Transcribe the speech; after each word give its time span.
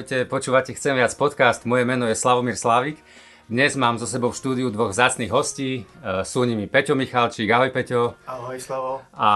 Ahojte, 0.00 0.24
počúvate 0.24 0.72
Chcem 0.72 0.96
viac 0.96 1.12
podcast, 1.12 1.68
moje 1.68 1.84
meno 1.84 2.08
je 2.08 2.16
Slavomír 2.16 2.56
Slavik. 2.56 2.96
Dnes 3.52 3.76
mám 3.76 4.00
so 4.00 4.08
sebou 4.08 4.32
v 4.32 4.40
štúdiu 4.40 4.72
dvoch 4.72 4.96
zácných 4.96 5.28
hostí, 5.28 5.84
e, 5.84 6.24
sú 6.24 6.48
nimi 6.48 6.64
Peťo 6.64 6.96
Michalčík, 6.96 7.44
ahoj 7.44 7.68
Peťo. 7.68 8.16
Ahoj 8.24 8.56
Slavo. 8.56 9.04
A 9.12 9.28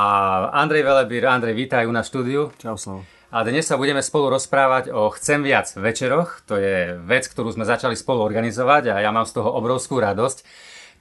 Andrej 0.57 0.89
Velebír, 0.89 1.29
Andrej, 1.29 1.53
vítaj 1.53 1.85
u 1.85 1.93
nás 1.93 2.09
štúdiu. 2.09 2.49
Čau 2.57 2.81
Slavo. 2.81 3.05
A 3.29 3.45
dnes 3.45 3.69
sa 3.69 3.77
budeme 3.77 4.01
spolu 4.01 4.33
rozprávať 4.33 4.89
o 4.89 5.13
Chcem 5.13 5.45
viac 5.45 5.69
večeroch, 5.77 6.41
to 6.49 6.57
je 6.57 6.97
vec, 6.97 7.29
ktorú 7.29 7.53
sme 7.53 7.69
začali 7.69 7.93
spolu 7.93 8.25
organizovať 8.25 8.97
a 8.97 9.05
ja 9.05 9.13
mám 9.13 9.29
z 9.29 9.37
toho 9.37 9.53
obrovskú 9.53 10.01
radosť. 10.01 10.49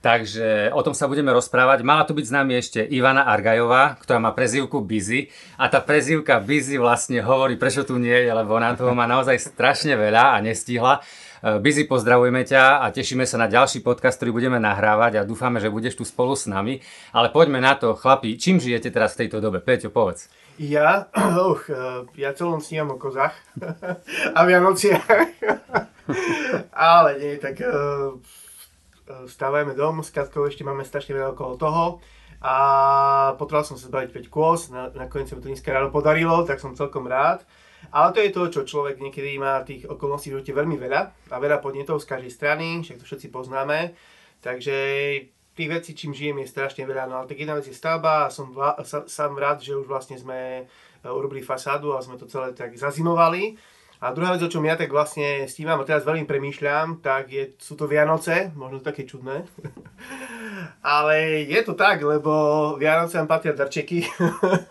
Takže 0.03 0.75
o 0.75 0.83
tom 0.83 0.91
sa 0.91 1.07
budeme 1.07 1.31
rozprávať. 1.31 1.79
Mala 1.79 2.03
tu 2.03 2.11
byť 2.11 2.27
s 2.27 2.35
nami 2.35 2.59
ešte 2.59 2.83
Ivana 2.83 3.23
Argajová, 3.23 3.95
ktorá 4.03 4.19
má 4.19 4.35
prezývku 4.35 4.83
Busy. 4.83 5.31
A 5.55 5.71
tá 5.71 5.79
prezývka 5.79 6.43
Busy 6.43 6.75
vlastne 6.75 7.23
hovorí, 7.23 7.55
prečo 7.55 7.87
tu 7.87 7.95
nie 7.95 8.27
je, 8.27 8.27
lebo 8.27 8.59
ona 8.59 8.75
toho 8.75 8.91
má 8.91 9.07
naozaj 9.07 9.39
strašne 9.39 9.95
veľa 9.95 10.35
a 10.35 10.43
nestihla. 10.43 10.99
E, 10.99 11.55
Busy, 11.63 11.87
pozdravujeme 11.87 12.43
ťa 12.43 12.83
a 12.83 12.91
tešíme 12.91 13.23
sa 13.23 13.39
na 13.39 13.47
ďalší 13.47 13.79
podcast, 13.79 14.19
ktorý 14.19 14.35
budeme 14.35 14.59
nahrávať 14.59 15.23
a 15.23 15.27
dúfame, 15.27 15.63
že 15.63 15.71
budeš 15.71 15.95
tu 15.95 16.03
spolu 16.03 16.35
s 16.35 16.51
nami. 16.51 16.83
Ale 17.15 17.31
poďme 17.31 17.63
na 17.63 17.79
to, 17.79 17.95
chlapi, 17.95 18.35
čím 18.35 18.59
žijete 18.59 18.91
teraz 18.91 19.15
v 19.15 19.23
tejto 19.23 19.39
dobe? 19.39 19.63
Peťo, 19.63 19.87
povedz. 19.87 20.27
Ja, 20.59 21.07
uh, 21.15 21.63
ja 22.19 22.35
celom 22.35 22.59
snívam 22.59 22.91
o 22.91 22.97
kozách 22.99 23.39
a 24.35 24.39
Vianociach. 24.43 25.07
Ale 26.91 27.09
nie, 27.23 27.39
tak 27.39 27.63
uh, 27.63 28.19
stávajme 29.07 29.75
dom, 29.75 29.99
s 29.99 30.11
Katkou 30.11 30.47
ešte 30.47 30.63
máme 30.63 30.87
strašne 30.87 31.15
veľa 31.15 31.35
okolo 31.35 31.53
toho 31.59 31.83
a 32.43 32.55
potreboval 33.39 33.63
som 33.63 33.79
sa 33.79 33.87
zbaviť 33.87 34.27
5 34.27 34.27
kôz, 34.27 34.67
na, 34.71 34.91
nakoniec 34.91 35.31
sa 35.31 35.39
mi 35.39 35.43
to 35.43 35.51
dneska 35.51 35.71
ráno 35.71 35.91
podarilo, 35.91 36.43
tak 36.43 36.59
som 36.59 36.75
celkom 36.75 37.07
rád. 37.07 37.47
Ale 37.91 38.15
to 38.15 38.19
je 38.23 38.31
to, 38.31 38.41
čo 38.47 38.61
človek 38.67 38.99
niekedy 38.99 39.35
má 39.35 39.59
tých 39.63 39.87
okolností 39.87 40.31
v 40.31 40.39
živote 40.39 40.55
veľmi 40.55 40.75
veľa 40.79 41.01
a 41.31 41.35
veľa 41.39 41.59
podnetov 41.59 41.99
z 41.99 42.09
každej 42.15 42.31
strany, 42.31 42.67
však 42.83 42.99
to 42.99 43.07
všetci 43.07 43.27
poznáme. 43.27 43.95
Takže 44.39 44.75
tých 45.55 45.69
vecí, 45.69 45.91
čím 45.95 46.11
žijem, 46.11 46.41
je 46.43 46.51
strašne 46.51 46.83
veľa. 46.83 47.07
No 47.07 47.23
ale 47.23 47.29
tak 47.29 47.39
jedna 47.39 47.55
vec 47.55 47.67
je 47.67 47.75
stavba 47.75 48.27
a 48.27 48.33
som 48.33 48.51
vla, 48.51 48.75
sám 48.87 49.37
rád, 49.37 49.61
že 49.61 49.77
už 49.77 49.85
vlastne 49.85 50.17
sme 50.17 50.63
e, 50.63 51.07
urobili 51.07 51.45
fasádu 51.45 51.93
a 51.93 52.01
sme 52.01 52.17
to 52.17 52.25
celé 52.25 52.51
tak 52.57 52.73
zazimovali. 52.73 53.55
A 54.03 54.11
druhá 54.11 54.35
vec, 54.35 54.43
o 54.43 54.51
čom 54.51 54.67
ja 54.67 54.75
tak 54.75 54.91
vlastne 54.91 55.47
stívam 55.47 55.79
a 55.79 55.87
teraz 55.87 56.03
veľmi 56.03 56.27
premýšľam, 56.27 56.99
tak 56.99 57.31
je, 57.31 57.55
sú 57.55 57.79
to 57.79 57.87
Vianoce, 57.87 58.51
možno 58.51 58.83
to 58.83 58.91
také 58.91 59.07
čudné. 59.07 59.47
Ale 60.83 61.47
je 61.47 61.63
to 61.63 61.71
tak, 61.71 62.03
lebo 62.03 62.75
Vianoce 62.75 63.15
vám 63.15 63.31
patria 63.31 63.55
darčeky. 63.55 64.03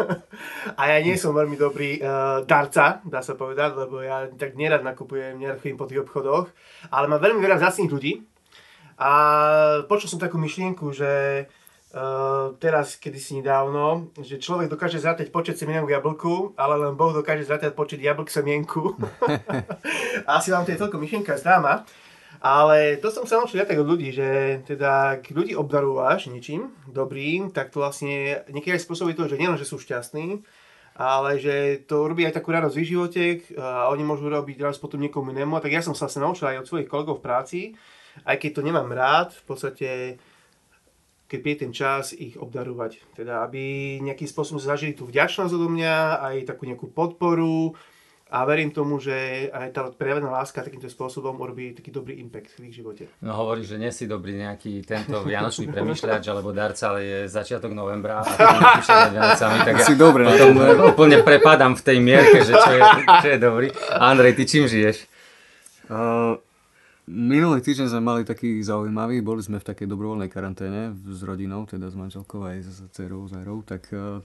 a 0.80 0.82
ja 0.84 1.00
nie 1.00 1.16
som 1.16 1.32
veľmi 1.32 1.56
dobrý 1.56 1.96
uh, 1.96 2.44
darca, 2.44 3.00
dá 3.08 3.24
sa 3.24 3.32
povedať, 3.32 3.72
lebo 3.72 4.04
ja 4.04 4.28
tak 4.36 4.52
nerad 4.52 4.84
nakupujem, 4.84 5.40
nerad 5.40 5.64
chodím 5.64 5.80
po 5.80 5.88
tých 5.88 6.04
obchodoch. 6.04 6.52
Ale 6.92 7.08
mám 7.08 7.24
veľmi 7.24 7.40
veľa 7.40 7.56
zásných 7.56 7.88
ľudí. 7.88 8.20
A 9.00 9.12
počul 9.88 10.12
som 10.12 10.20
takú 10.20 10.36
myšlienku, 10.36 10.92
že 10.92 11.48
teraz, 12.56 12.96
kedysi 12.96 13.44
nedávno, 13.44 14.08
že 14.16 14.40
človek 14.40 14.72
dokáže 14.72 14.96
zrátať 14.96 15.28
počet 15.28 15.60
semienok 15.60 15.92
jablku, 15.92 16.56
ale 16.56 16.80
len 16.80 16.96
Boh 16.96 17.12
dokáže 17.12 17.44
zrátať 17.44 17.76
počet 17.76 18.00
jablk 18.00 18.32
semienku. 18.32 18.96
Asi 20.36 20.48
vám 20.48 20.64
to 20.64 20.72
je 20.72 20.80
toľko 20.80 20.96
myšlienka 20.96 21.36
známa. 21.36 21.84
Ale 22.42 22.98
to 22.98 23.06
som 23.14 23.22
sa 23.22 23.38
naučil 23.38 23.62
ja 23.62 23.68
tak 23.70 23.78
od 23.78 23.86
ľudí, 23.86 24.10
že 24.10 24.58
teda 24.66 25.22
keď 25.22 25.30
ľudí 25.30 25.52
obdarúvaš 25.54 26.26
niečím 26.26 26.74
dobrým, 26.90 27.54
tak 27.54 27.70
to 27.70 27.78
vlastne 27.78 28.42
niekedy 28.50 28.74
aj 28.74 28.82
spôsobí 28.82 29.14
to, 29.14 29.30
že 29.30 29.38
nielen, 29.38 29.54
že 29.54 29.62
sú 29.62 29.78
šťastní, 29.78 30.42
ale 30.98 31.38
že 31.38 31.86
to 31.86 32.10
robí 32.10 32.26
aj 32.26 32.34
takú 32.34 32.50
radosť 32.50 32.74
v 32.74 32.88
živote 32.88 33.22
a 33.54 33.86
oni 33.94 34.02
môžu 34.02 34.26
robiť 34.26 34.58
radosť 34.58 34.82
potom 34.82 34.98
niekomu 34.98 35.30
inému. 35.30 35.62
Tak 35.62 35.70
ja 35.70 35.86
som 35.86 35.94
sa 35.94 36.10
vlastne 36.10 36.26
naučil 36.26 36.50
aj 36.50 36.66
od 36.66 36.68
svojich 36.72 36.90
kolegov 36.90 37.22
v 37.22 37.26
práci, 37.30 37.60
aj 38.26 38.36
keď 38.42 38.50
to 38.58 38.66
nemám 38.66 38.90
rád, 38.90 39.38
v 39.38 39.44
podstate 39.46 39.88
keď 41.32 41.40
príde 41.40 41.58
ten 41.64 41.72
čas, 41.72 42.12
ich 42.12 42.36
obdarovať. 42.36 43.16
Teda, 43.16 43.40
aby 43.40 43.96
nejakým 44.04 44.28
spôsobom 44.28 44.60
zažili 44.60 44.92
tú 44.92 45.08
vďačnosť 45.08 45.56
odo 45.56 45.72
mňa, 45.72 46.20
aj 46.20 46.36
takú 46.52 46.68
nejakú 46.68 46.92
podporu 46.92 47.72
a 48.32 48.44
verím 48.48 48.72
tomu, 48.72 48.96
že 48.96 49.48
aj 49.48 49.68
tá 49.72 49.88
prejavená 49.92 50.28
láska 50.28 50.64
takýmto 50.64 50.88
spôsobom 50.88 51.36
urobí 51.36 51.76
taký 51.76 51.88
dobrý 51.92 52.16
impact 52.20 52.56
v 52.60 52.68
ich 52.68 52.76
živote. 52.80 53.08
No 53.24 53.32
hovoríš, 53.36 53.72
že 53.72 53.80
nie 53.80 53.92
si 53.92 54.04
dobrý 54.04 54.40
nejaký 54.40 54.84
tento 54.84 55.24
vianočný 55.24 55.72
premyšľač 55.72 56.24
alebo 56.28 56.52
darca, 56.52 56.92
ale 56.92 57.00
je 57.00 57.18
začiatok 57.32 57.72
novembra 57.72 58.20
a 58.20 58.28
Vianocami, 59.08 59.58
tak 59.68 59.74
ja 59.80 59.84
si 59.84 59.96
dobre, 59.96 60.28
potom 60.28 60.52
úplne 60.92 61.20
prepadám 61.24 61.76
v 61.76 61.82
tej 61.84 61.98
mierke, 62.00 62.40
že 62.44 62.56
čo 62.56 62.72
je, 62.72 62.80
čo 63.24 63.28
je 63.36 63.38
dobrý. 63.40 63.68
Andrej, 63.96 64.32
ty 64.36 64.44
čím 64.48 64.64
žiješ? 64.64 64.96
Uh, 65.92 66.40
Minulý 67.02 67.58
týždeň 67.66 67.90
sme 67.90 67.98
mali 67.98 68.22
taký 68.22 68.62
zaujímavý, 68.62 69.26
boli 69.26 69.42
sme 69.42 69.58
v 69.58 69.66
takej 69.66 69.90
dobrovoľnej 69.90 70.30
karanténe 70.30 70.94
s 70.94 71.26
rodinou, 71.26 71.66
teda 71.66 71.90
s 71.90 71.98
manželkou 71.98 72.46
aj 72.46 72.62
s 72.62 72.78
dcerou, 72.94 73.26
Zajrou, 73.26 73.66
tak 73.66 73.90
uh, 73.90 74.22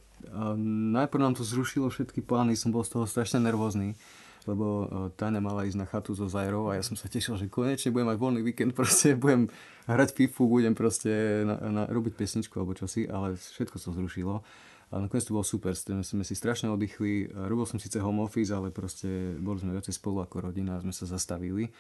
najprv 0.94 1.26
nám 1.26 1.34
to 1.34 1.42
zrušilo 1.42 1.90
všetky 1.90 2.22
plány, 2.22 2.54
som 2.54 2.70
bol 2.70 2.86
z 2.86 2.94
toho 2.94 3.10
strašne 3.10 3.42
nervózny, 3.42 3.98
lebo 4.46 4.86
uh, 4.86 4.86
Táňa 5.10 5.42
mala 5.42 5.66
ísť 5.66 5.74
na 5.82 5.90
chatu 5.90 6.14
so 6.14 6.30
Zajrou 6.30 6.70
a 6.70 6.78
ja 6.78 6.86
som 6.86 6.94
sa 6.94 7.10
tešil, 7.10 7.42
že 7.42 7.50
konečne 7.50 7.90
budem 7.90 8.14
mať 8.14 8.18
voľný 8.22 8.42
víkend, 8.46 8.72
proste 8.78 9.18
budem 9.18 9.50
hrať 9.90 10.14
FIFU, 10.14 10.46
budem 10.46 10.78
proste 10.78 11.10
na, 11.50 11.58
na, 11.58 11.84
robiť 11.90 12.14
piesničku 12.14 12.62
alebo 12.62 12.78
čosi, 12.78 13.10
ale 13.10 13.42
všetko 13.42 13.82
sa 13.82 13.90
zrušilo. 13.90 14.46
A 14.94 15.02
nakoniec 15.02 15.26
to 15.26 15.34
bolo 15.34 15.44
super, 15.44 15.74
sme 15.76 16.24
si 16.24 16.32
strašne 16.38 16.72
oddychli, 16.72 17.28
robil 17.28 17.68
som 17.68 17.82
síce 17.82 18.00
home 18.00 18.24
office, 18.24 18.54
ale 18.54 18.72
proste 18.72 19.36
boli 19.36 19.60
sme 19.60 19.76
viacej 19.76 19.98
spolu 19.98 20.24
ako 20.24 20.48
rodina 20.48 20.78
a 20.78 20.84
sme 20.86 20.96
sa 20.96 21.10
zastavili 21.10 21.74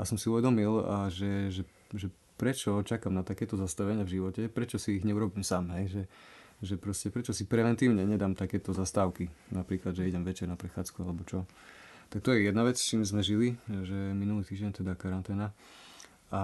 a 0.00 0.08
som 0.08 0.16
si 0.16 0.32
uvedomil, 0.32 0.80
a 0.88 1.12
že, 1.12 1.52
že, 1.52 1.62
že 1.92 2.08
prečo 2.40 2.80
čakám 2.80 3.12
na 3.12 3.20
takéto 3.20 3.60
zastavenia 3.60 4.08
v 4.08 4.16
živote, 4.16 4.48
prečo 4.48 4.80
si 4.80 4.96
ich 4.96 5.04
neurobím 5.04 5.44
sám, 5.44 5.76
hej, 5.76 5.86
že, 5.92 6.02
že 6.64 6.74
proste 6.80 7.12
prečo 7.12 7.36
si 7.36 7.44
preventívne 7.44 8.08
nedám 8.08 8.32
takéto 8.32 8.72
zastávky, 8.72 9.28
napríklad, 9.52 9.92
že 9.92 10.08
idem 10.08 10.24
večer 10.24 10.48
na 10.48 10.56
prechádzku 10.56 11.04
alebo 11.04 11.20
čo. 11.28 11.44
Tak 12.08 12.24
to 12.24 12.32
je 12.32 12.48
jedna 12.48 12.64
vec, 12.64 12.80
s 12.80 12.88
čím 12.88 13.04
sme 13.04 13.20
žili, 13.20 13.54
že 13.68 13.94
minulý 14.16 14.42
týždeň 14.42 14.82
teda 14.82 14.98
karanténa. 14.98 15.54
A 16.34 16.42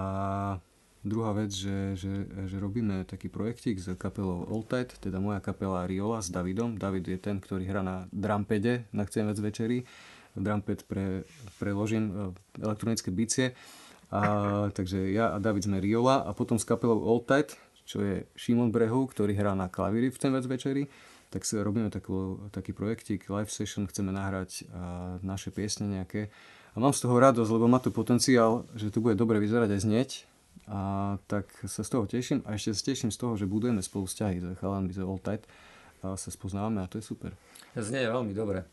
druhá 1.03 1.35
vec, 1.35 1.51
že, 1.51 1.91
že, 1.99 2.23
že 2.47 2.55
robíme 2.55 3.03
taký 3.03 3.27
projektik 3.27 3.75
s 3.75 3.91
kapelou 3.99 4.47
Old 4.47 4.71
Tide, 4.71 4.95
teda 4.95 5.19
moja 5.19 5.43
kapela 5.43 5.83
Riola 5.83 6.23
s 6.23 6.31
Davidom. 6.31 6.79
David 6.79 7.11
je 7.11 7.19
ten, 7.19 7.43
ktorý 7.43 7.67
hrá 7.67 7.83
na 7.83 8.07
drumpede 8.15 8.87
na 8.95 9.03
Chcem 9.03 9.27
vec 9.27 9.39
večeri 9.43 9.83
drumpad 10.37 10.85
pre, 10.85 11.25
preložím 11.57 12.05
e, 12.09 12.13
elektronické 12.61 13.09
bicie. 13.09 13.57
A, 14.07 14.71
takže 14.71 15.11
ja 15.11 15.35
a 15.35 15.37
David 15.37 15.67
sme 15.67 15.83
Riola 15.83 16.23
a 16.23 16.31
potom 16.31 16.55
s 16.55 16.63
kapelou 16.63 17.03
Old 17.03 17.27
Tide, 17.27 17.59
čo 17.83 17.99
je 17.99 18.23
Šimon 18.39 18.71
Brehu, 18.71 19.07
ktorý 19.11 19.35
hrá 19.35 19.51
na 19.51 19.67
klavíri 19.67 20.07
v 20.07 20.19
ten 20.19 20.31
vec 20.31 20.47
večeri, 20.47 20.87
tak 21.27 21.43
si 21.43 21.59
robíme 21.59 21.91
takú, 21.91 22.47
taký 22.55 22.71
projektik, 22.71 23.27
live 23.27 23.51
session, 23.51 23.83
chceme 23.83 24.15
nahrať 24.15 24.63
a, 24.71 25.19
naše 25.19 25.51
piesne 25.51 25.91
nejaké. 25.91 26.31
A 26.71 26.79
mám 26.79 26.95
z 26.95 27.03
toho 27.03 27.17
radosť, 27.19 27.51
lebo 27.51 27.67
má 27.67 27.83
tu 27.83 27.91
potenciál, 27.91 28.63
že 28.77 28.93
to 28.93 29.03
bude 29.03 29.19
dobre 29.19 29.41
vyzerať 29.43 29.75
aj 29.75 29.81
znieť. 29.83 30.11
A 30.67 30.79
tak 31.31 31.47
sa 31.63 31.79
z 31.83 31.89
toho 31.89 32.03
teším 32.03 32.43
a 32.43 32.59
ešte 32.59 32.75
sa 32.75 32.83
teším 32.91 33.11
z 33.11 33.17
toho, 33.19 33.39
že 33.39 33.47
budujeme 33.47 33.79
spolu 33.79 34.03
vzťahy 34.03 34.35
s 34.43 34.45
chalanmi 34.59 34.91
z 34.91 34.99
Old 34.99 35.23
Tide 35.23 35.47
a 35.47 35.76
sa 36.01 36.29
spoznávame 36.29 36.83
a 36.83 36.89
to 36.89 37.01
je 37.01 37.05
super. 37.05 37.33
Znie 37.77 38.09
veľmi 38.09 38.33
dobre. 38.33 38.65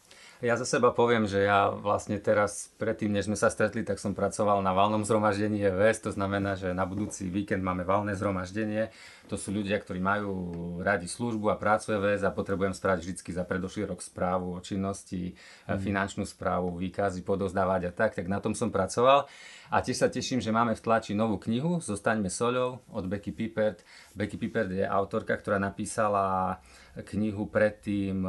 Ja 0.45 0.61
za 0.61 0.69
seba 0.69 0.93
poviem, 0.93 1.25
že 1.25 1.47
ja 1.47 1.73
vlastne 1.73 2.21
teraz, 2.21 2.69
predtým, 2.77 3.09
než 3.09 3.31
sme 3.31 3.39
sa 3.39 3.49
stretli, 3.49 3.81
tak 3.81 3.97
som 3.97 4.12
pracoval 4.12 4.61
na 4.61 4.77
valnom 4.77 5.01
zhromaždení 5.01 5.57
EVS, 5.62 6.05
to 6.05 6.11
znamená, 6.12 6.53
že 6.53 6.77
na 6.77 6.85
budúci 6.85 7.33
víkend 7.33 7.65
máme 7.65 7.81
valné 7.81 8.12
zhromaždenie. 8.12 8.93
To 9.33 9.41
sú 9.41 9.57
ľudia, 9.57 9.81
ktorí 9.81 10.05
majú 10.05 10.35
radi 10.85 11.09
službu 11.09 11.49
a 11.49 11.57
prácu 11.57 11.97
EVS 11.97 12.29
a 12.29 12.35
potrebujem 12.35 12.76
spraviť 12.76 13.00
vždy 13.00 13.31
za 13.32 13.44
predošlý 13.49 13.88
rok 13.88 14.05
správu 14.05 14.53
o 14.53 14.61
činnosti, 14.61 15.32
mm. 15.65 15.81
finančnú 15.81 16.29
správu, 16.29 16.77
výkazy 16.77 17.25
podozdávať 17.25 17.88
a 17.88 17.93
tak, 17.97 18.12
tak 18.12 18.29
na 18.29 18.37
tom 18.43 18.53
som 18.53 18.69
pracoval. 18.69 19.25
A 19.73 19.81
tiež 19.81 19.97
sa 19.97 20.12
teším, 20.12 20.44
že 20.44 20.53
máme 20.53 20.77
v 20.77 20.85
tlači 20.85 21.17
novú 21.17 21.41
knihu 21.41 21.81
Zostaňme 21.81 22.29
soľou 22.29 22.85
od 22.93 23.05
Becky 23.09 23.32
Pippert. 23.32 23.81
Becky 24.12 24.37
Pippert 24.37 24.69
je 24.69 24.85
autorka, 24.85 25.41
ktorá 25.41 25.56
napísala 25.56 26.61
knihu 27.02 27.50
predtým 27.50 28.23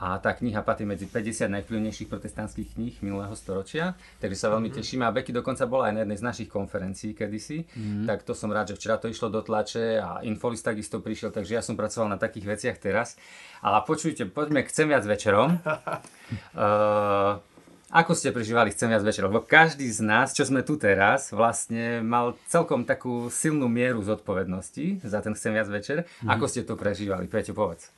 a 0.00 0.16
tá 0.16 0.32
kniha 0.32 0.64
patrí 0.64 0.88
medzi 0.88 1.04
50 1.04 1.52
najvplyvnejších 1.60 2.08
protestantských 2.08 2.72
kníh 2.72 2.96
minulého 3.04 3.36
storočia, 3.36 3.92
takže 4.16 4.32
sa 4.32 4.48
veľmi 4.48 4.72
mm-hmm. 4.72 4.80
tešíme. 4.80 5.04
A 5.04 5.12
Becky 5.12 5.28
dokonca 5.28 5.68
bola 5.68 5.92
aj 5.92 6.00
na 6.00 6.00
jednej 6.08 6.16
z 6.16 6.24
našich 6.24 6.48
konferencií 6.48 7.12
kedysi, 7.12 7.68
mm-hmm. 7.68 8.08
tak 8.08 8.24
to 8.24 8.32
som 8.32 8.48
rád, 8.48 8.72
že 8.72 8.80
včera 8.80 8.96
to 8.96 9.12
išlo 9.12 9.28
do 9.28 9.44
tlače 9.44 10.00
a 10.00 10.24
Infolis 10.24 10.64
takisto 10.64 11.04
prišiel, 11.04 11.36
takže 11.36 11.52
ja 11.52 11.60
som 11.60 11.76
pracoval 11.76 12.16
na 12.16 12.16
takých 12.16 12.48
veciach 12.48 12.80
teraz. 12.80 13.20
Ale 13.60 13.84
počujte, 13.84 14.24
poďme, 14.24 14.64
chcem 14.64 14.88
viac 14.88 15.04
večerom. 15.04 15.60
uh, 15.60 17.36
ako 17.90 18.14
ste 18.14 18.30
prežívali 18.30 18.70
Chcem 18.70 18.86
viac 18.86 19.02
večerov? 19.02 19.34
Lebo 19.34 19.42
každý 19.42 19.90
z 19.90 20.00
nás, 20.06 20.30
čo 20.30 20.46
sme 20.46 20.62
tu 20.62 20.78
teraz, 20.78 21.34
vlastne 21.34 22.00
mal 22.06 22.38
celkom 22.46 22.86
takú 22.86 23.26
silnú 23.34 23.66
mieru 23.66 23.98
zodpovednosti 24.06 25.02
za 25.02 25.18
ten 25.18 25.34
Chcem 25.34 25.58
viac 25.58 25.66
večer. 25.66 26.06
Mm-hmm. 26.06 26.30
Ako 26.30 26.44
ste 26.46 26.62
to 26.62 26.78
prežívali? 26.78 27.26
Peťo, 27.26 27.50
povedz. 27.50 27.90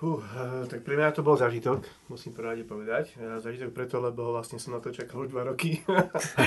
Uh, 0.00 0.64
tak 0.64 0.80
pre 0.80 0.96
mňa 0.96 1.12
to 1.12 1.20
bol 1.20 1.36
zážitok, 1.36 1.84
musím 2.08 2.32
poradne 2.32 2.64
povedať. 2.64 3.20
Zážitok 3.20 3.76
preto, 3.76 4.00
lebo 4.00 4.32
vlastne 4.32 4.56
som 4.56 4.72
na 4.72 4.80
to 4.80 4.88
čakal 4.96 5.22
už 5.22 5.28
dva 5.28 5.44
roky. 5.44 5.84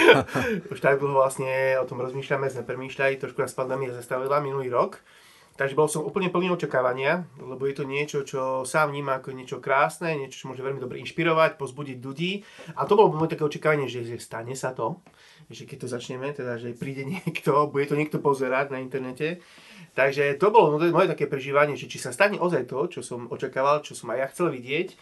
už 0.74 0.80
tak 0.82 0.98
dlho 0.98 1.14
vlastne 1.14 1.78
o 1.78 1.86
tom 1.86 2.02
rozmýšľame, 2.02 2.50
sme 2.50 2.66
premýšľali, 2.66 3.22
trošku 3.22 3.46
nás 3.46 3.54
pandémia 3.54 3.94
zastavila 3.94 4.42
minulý 4.42 4.74
rok. 4.74 5.06
Takže 5.54 5.78
bol 5.78 5.86
som 5.86 6.02
úplne 6.02 6.34
plný 6.34 6.50
očakávania, 6.58 7.30
lebo 7.38 7.70
je 7.70 7.78
to 7.78 7.86
niečo, 7.86 8.26
čo 8.26 8.66
sám 8.66 8.90
vníma 8.90 9.22
ako 9.22 9.38
niečo 9.38 9.62
krásne, 9.62 10.18
niečo, 10.18 10.42
čo 10.42 10.50
môže 10.50 10.66
veľmi 10.66 10.82
dobre 10.82 10.98
inšpirovať, 11.06 11.62
pozbudiť 11.62 11.98
ľudí. 12.02 12.42
A 12.74 12.90
to 12.90 12.98
bolo 12.98 13.14
moje 13.14 13.38
také 13.38 13.46
očakávanie, 13.46 13.86
že, 13.86 14.02
že 14.02 14.18
stane 14.18 14.58
sa 14.58 14.74
to, 14.74 15.06
že 15.54 15.70
keď 15.70 15.86
to 15.86 15.88
začneme, 15.94 16.34
teda, 16.34 16.58
že 16.58 16.74
príde 16.74 17.06
niekto, 17.14 17.70
bude 17.70 17.86
to 17.86 17.94
niekto 17.94 18.18
pozerať 18.18 18.74
na 18.74 18.82
internete. 18.82 19.46
Takže 19.94 20.42
to 20.42 20.50
bolo 20.50 20.82
moje, 20.82 21.06
také 21.06 21.30
prežívanie, 21.30 21.78
že 21.78 21.86
či 21.86 22.02
sa 22.02 22.10
stane 22.10 22.42
ozaj 22.42 22.66
to, 22.66 22.90
čo 22.90 23.06
som 23.06 23.30
očakával, 23.30 23.86
čo 23.86 23.94
som 23.94 24.10
aj 24.10 24.18
ja 24.18 24.28
chcel 24.34 24.50
vidieť, 24.50 24.98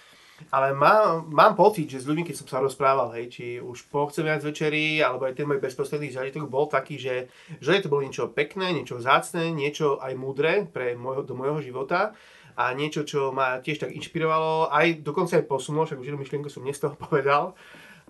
ale 0.49 0.73
mám, 0.73 1.29
mám 1.29 1.53
pocit, 1.53 1.85
že 1.85 2.01
s 2.01 2.07
ľuďmi, 2.09 2.25
keď 2.25 2.35
som 2.41 2.47
sa 2.49 2.57
rozprával, 2.57 3.13
hej, 3.13 3.25
či 3.29 3.45
už 3.61 3.85
po 3.93 4.09
Chcem 4.09 4.25
viac 4.25 4.41
večeri, 4.41 4.97
alebo 4.99 5.29
aj 5.29 5.37
ten 5.37 5.45
môj 5.45 5.61
bezprostredný 5.61 6.09
zážitok 6.09 6.49
bol 6.49 6.65
taký, 6.65 6.97
že, 6.97 7.29
že 7.61 7.79
to 7.79 7.91
bolo 7.91 8.01
niečo 8.01 8.33
pekné, 8.33 8.73
niečo 8.73 8.97
vzácne, 8.97 9.53
niečo 9.53 10.01
aj 10.01 10.17
múdre 10.17 10.65
pre 10.67 10.97
môjho, 10.97 11.21
do 11.21 11.37
môjho 11.37 11.61
života 11.61 12.17
a 12.57 12.75
niečo, 12.75 13.07
čo 13.07 13.31
ma 13.31 13.63
tiež 13.63 13.87
tak 13.87 13.95
inšpirovalo, 13.95 14.67
aj 14.73 15.05
dokonca 15.05 15.39
aj 15.39 15.47
posunulo, 15.47 15.87
však 15.87 15.99
už 16.01 16.07
jednu 16.11 16.19
myšlienku 16.19 16.49
som 16.51 16.65
dnes 16.65 16.79
toho 16.79 16.97
povedal, 17.05 17.55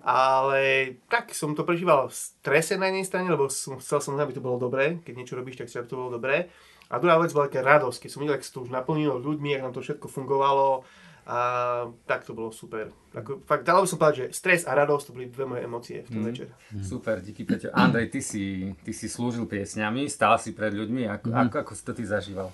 ale 0.02 0.94
tak 1.06 1.30
som 1.30 1.54
to 1.54 1.62
prežíval 1.62 2.10
v 2.10 2.14
strese 2.14 2.74
na 2.74 2.90
jednej 2.90 3.06
strane, 3.06 3.28
lebo 3.30 3.46
som, 3.46 3.78
chcel 3.78 4.02
som, 4.02 4.18
aby 4.18 4.34
to 4.34 4.42
bolo 4.42 4.58
dobré, 4.58 4.98
keď 5.06 5.14
niečo 5.14 5.38
robíš, 5.38 5.62
tak 5.62 5.70
chcel, 5.70 5.86
aby 5.86 5.90
to 5.90 6.00
bolo 6.00 6.18
dobré. 6.18 6.50
A 6.92 7.00
druhá 7.00 7.16
vec 7.16 7.32
bola 7.32 7.48
taká 7.48 7.64
radosť, 7.64 8.04
keď 8.04 8.10
som 8.10 8.20
videl, 8.20 8.36
ako 8.36 8.44
to 8.52 8.62
už 8.68 8.70
naplnilo 8.74 9.16
ľuďmi, 9.16 9.56
ako 9.56 9.64
nám 9.64 9.76
to 9.78 9.84
všetko 9.86 10.06
fungovalo, 10.12 10.84
a 11.22 11.38
tak 12.02 12.26
to 12.26 12.34
bolo 12.34 12.50
super. 12.50 12.90
Ako, 13.14 13.46
fakt, 13.46 13.62
dalo 13.62 13.86
by 13.86 13.88
som 13.88 13.98
povedať, 13.98 14.16
že 14.18 14.26
stres 14.34 14.62
a 14.66 14.74
radosť 14.74 15.04
to 15.06 15.14
boli 15.14 15.30
dve 15.30 15.46
moje 15.46 15.62
emócie 15.62 15.98
v 16.02 16.08
ten 16.10 16.18
mm. 16.18 16.26
večer. 16.26 16.48
Mm. 16.74 16.82
Super, 16.82 17.16
díky 17.22 17.46
Peťo. 17.46 17.70
Andrej, 17.70 18.10
ty 18.10 18.20
si, 18.20 18.74
ty 18.82 18.90
si 18.90 19.06
slúžil 19.06 19.46
piesňami, 19.46 20.10
stál 20.10 20.34
si 20.42 20.50
pred 20.50 20.74
ľuďmi, 20.74 21.06
ako, 21.06 21.26
mm. 21.30 21.38
ako, 21.46 21.56
ako 21.62 21.72
si 21.78 21.82
to 21.86 21.92
ty 21.94 22.02
zažíval? 22.02 22.50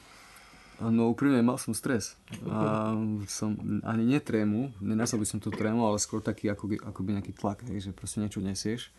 No 0.79 1.11
úprimne 1.11 1.43
mal 1.43 1.59
som 1.59 1.75
stres. 1.75 2.15
A 2.47 2.95
som 3.27 3.59
ani 3.83 4.05
netrému, 4.15 4.71
nenasal 4.79 5.19
by 5.19 5.27
som 5.27 5.43
to 5.43 5.51
trému, 5.51 5.83
ale 5.83 5.99
skôr 5.99 6.23
taký 6.23 6.53
ako, 6.55 6.71
ako 6.87 7.01
by 7.03 7.19
nejaký 7.19 7.35
tlak, 7.35 7.67
hej, 7.67 7.91
že 7.91 7.97
proste 7.97 8.23
niečo 8.23 8.39
nesieš. 8.39 8.95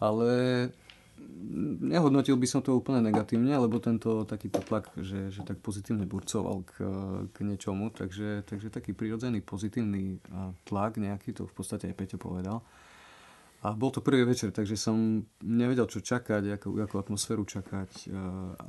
Ale 0.00 0.72
nehodnotil 1.80 2.38
by 2.38 2.46
som 2.46 2.60
to 2.62 2.76
úplne 2.76 3.02
negatívne, 3.02 3.50
lebo 3.50 3.82
tento 3.82 4.22
takýto 4.24 4.62
tlak, 4.62 4.92
že, 4.96 5.34
že 5.34 5.42
tak 5.42 5.58
pozitívne 5.58 6.06
burcoval 6.06 6.62
k, 6.62 6.72
k 7.34 7.36
niečomu, 7.42 7.90
takže, 7.90 8.46
takže 8.46 8.70
taký 8.70 8.94
prirodzený 8.94 9.42
pozitívny 9.42 10.22
tlak 10.68 10.96
nejaký, 10.96 11.34
to 11.34 11.50
v 11.50 11.54
podstate 11.54 11.90
aj 11.90 11.96
Peťo 11.98 12.18
povedal. 12.20 12.62
A 13.60 13.76
bol 13.76 13.92
to 13.92 14.00
prvý 14.00 14.24
večer, 14.24 14.56
takže 14.56 14.72
som 14.72 15.20
nevedel, 15.44 15.84
čo 15.84 16.00
čakať, 16.00 16.56
akú, 16.56 16.80
akú 16.80 16.96
atmosféru 16.96 17.44
čakať, 17.44 18.08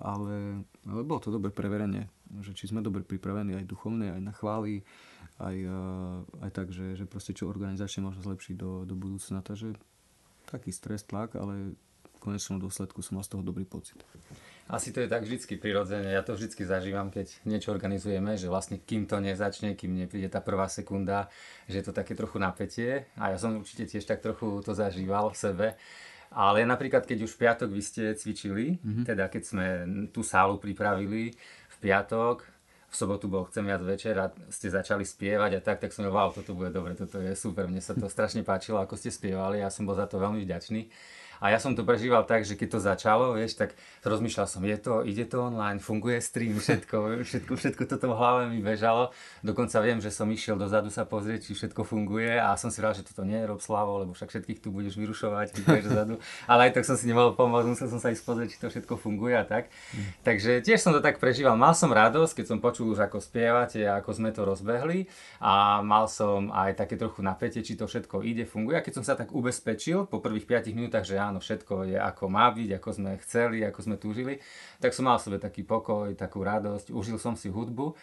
ale, 0.03 0.67
ale 0.83 1.01
bolo 1.07 1.23
to 1.23 1.31
dobre 1.31 1.47
preverenie, 1.47 2.11
že 2.43 2.51
či 2.51 2.67
sme 2.67 2.83
dobre 2.83 3.07
pripravení 3.07 3.55
aj 3.55 3.71
duchovne, 3.71 4.11
aj 4.11 4.19
na 4.19 4.35
chvály, 4.35 4.83
aj, 5.39 5.57
aj 6.43 6.51
tak, 6.51 6.75
že, 6.75 6.99
že 6.99 7.07
proste 7.07 7.31
čo 7.31 7.47
organizačne 7.47 8.03
možno 8.03 8.19
zlepšiť 8.19 8.55
do, 8.59 8.83
do 8.83 8.95
budúcna. 8.99 9.39
Takže 9.39 9.79
taký 10.51 10.75
stres, 10.75 11.07
tlak, 11.07 11.39
ale 11.39 11.79
konečnom 12.21 12.61
dôsledku 12.61 13.01
som 13.01 13.17
mal 13.17 13.25
z 13.25 13.33
toho 13.33 13.41
dobrý 13.41 13.65
pocit. 13.65 13.97
Asi 14.71 14.93
to 14.95 15.03
je 15.03 15.09
tak 15.11 15.27
vždycky 15.27 15.59
prirodzene. 15.59 16.15
Ja 16.15 16.23
to 16.23 16.37
vždycky 16.37 16.63
zažívam, 16.63 17.11
keď 17.11 17.33
niečo 17.43 17.75
organizujeme, 17.75 18.39
že 18.39 18.47
vlastne 18.47 18.79
kým 18.79 19.09
to 19.09 19.19
nezačne, 19.19 19.75
kým 19.75 19.97
nepríde 19.97 20.31
tá 20.31 20.39
prvá 20.39 20.71
sekunda, 20.71 21.27
že 21.67 21.81
je 21.81 21.85
to 21.89 21.93
také 21.97 22.15
trochu 22.15 22.39
napätie. 22.39 23.09
A 23.19 23.35
ja 23.35 23.37
som 23.41 23.59
určite 23.59 23.89
tiež 23.89 24.07
tak 24.07 24.23
trochu 24.23 24.63
to 24.63 24.71
zažíval 24.71 25.33
v 25.33 25.37
sebe. 25.37 25.67
Ale 26.31 26.63
napríklad, 26.63 27.03
keď 27.03 27.27
už 27.27 27.35
v 27.35 27.41
piatok 27.43 27.69
vy 27.75 27.81
ste 27.83 28.03
cvičili, 28.15 28.79
mm-hmm. 28.79 29.03
teda 29.03 29.27
keď 29.27 29.43
sme 29.43 29.65
tú 30.15 30.23
sálu 30.23 30.55
pripravili 30.55 31.35
v 31.67 31.77
piatok, 31.83 32.47
v 32.91 32.95
sobotu 32.95 33.31
bol 33.31 33.47
Chcem 33.47 33.63
viac 33.63 33.79
večer 33.83 34.15
a 34.19 34.31
ste 34.51 34.67
začali 34.67 35.07
spievať 35.07 35.59
a 35.59 35.61
tak, 35.63 35.79
tak 35.79 35.95
som 35.95 36.03
wow, 36.07 36.31
toto 36.35 36.51
bude 36.51 36.75
dobre, 36.75 36.91
toto 36.95 37.23
je 37.23 37.31
super, 37.39 37.67
mne 37.71 37.79
sa 37.79 37.95
to 37.95 38.11
strašne 38.15 38.43
páčilo, 38.43 38.83
ako 38.83 38.99
ste 38.99 39.11
spievali, 39.11 39.63
ja 39.63 39.71
som 39.71 39.87
bol 39.87 39.95
za 39.95 40.07
to 40.07 40.19
veľmi 40.19 40.43
vďačný. 40.43 40.91
A 41.41 41.49
ja 41.49 41.57
som 41.57 41.73
to 41.73 41.81
prežíval 41.81 42.21
tak, 42.29 42.45
že 42.45 42.53
keď 42.53 42.77
to 42.77 42.79
začalo, 42.79 43.33
vieš, 43.33 43.57
tak 43.57 43.73
rozmýšľal 44.05 44.45
som, 44.45 44.61
je 44.61 44.77
to, 44.77 45.01
ide 45.01 45.25
to 45.25 45.41
online, 45.41 45.81
funguje 45.81 46.21
stream, 46.21 46.61
všetko, 46.61 46.97
všetko, 47.27 47.51
všetko 47.57 47.83
toto 47.89 48.13
v 48.13 48.15
hlave 48.15 48.43
mi 48.53 48.61
bežalo. 48.61 49.09
Dokonca 49.41 49.81
viem, 49.81 49.97
že 49.97 50.13
som 50.13 50.29
išiel 50.29 50.53
dozadu 50.53 50.93
sa 50.93 51.01
pozrieť, 51.01 51.49
či 51.49 51.57
všetko 51.57 51.81
funguje 51.81 52.37
a 52.37 52.53
som 52.61 52.69
si 52.69 52.77
rád, 52.77 53.01
že 53.01 53.09
toto 53.09 53.25
nie 53.25 53.41
je 53.41 53.49
rob 53.49 53.57
Slavo, 53.57 54.05
lebo 54.05 54.13
však 54.13 54.29
všetkých 54.29 54.61
tu 54.61 54.69
budeš 54.69 55.01
vyrušovať, 55.01 55.57
keď 55.57 55.61
budeš 55.67 55.85
dozadu. 55.89 56.15
Ale 56.45 56.69
aj 56.69 56.77
tak 56.77 56.85
som 56.85 56.93
si 56.93 57.09
nemohol 57.09 57.33
pomôcť, 57.33 57.67
musel 57.73 57.87
som 57.89 57.97
sa 57.97 58.13
ísť 58.13 58.21
pozrieť, 58.21 58.49
či 58.53 58.57
to 58.61 58.67
všetko 58.69 58.93
funguje 59.01 59.33
a 59.33 59.41
tak. 59.41 59.73
Mm. 59.97 60.09
Takže 60.21 60.51
tiež 60.61 60.77
som 60.77 60.93
to 60.93 61.01
tak 61.01 61.17
prežíval. 61.17 61.57
Mal 61.57 61.73
som 61.73 61.89
radosť, 61.89 62.37
keď 62.37 62.45
som 62.45 62.57
počul 62.61 62.93
už 62.93 63.01
ako 63.01 63.17
spievate 63.17 63.81
a 63.87 64.03
ako 64.03 64.11
sme 64.13 64.29
to 64.35 64.43
rozbehli 64.43 65.07
a 65.41 65.79
mal 65.81 66.05
som 66.05 66.51
aj 66.51 66.75
také 66.75 66.99
trochu 66.99 67.23
napätie, 67.23 67.63
či 67.63 67.73
to 67.73 67.87
všetko 67.87 68.21
ide, 68.27 68.43
funguje. 68.45 68.75
A 68.77 68.85
keď 68.85 69.01
som 69.01 69.05
sa 69.07 69.15
tak 69.15 69.31
ubezpečil 69.31 70.05
po 70.05 70.19
prvých 70.19 70.45
5 70.45 70.75
minútach, 70.75 71.07
že 71.07 71.15
áno, 71.15 71.30
všetko 71.39 71.93
je 71.93 71.97
ako 72.01 72.27
má 72.27 72.51
byť, 72.51 72.81
ako 72.81 72.89
sme 72.91 73.11
chceli, 73.23 73.63
ako 73.63 73.79
sme 73.79 73.95
túžili, 74.01 74.41
tak 74.81 74.91
som 74.91 75.07
mal 75.07 75.21
v 75.21 75.25
sebe 75.29 75.37
taký 75.37 75.63
pokoj, 75.63 76.11
takú 76.17 76.41
radosť, 76.43 76.91
užil 76.91 77.21
som 77.21 77.37
si 77.37 77.47
hudbu. 77.47 77.93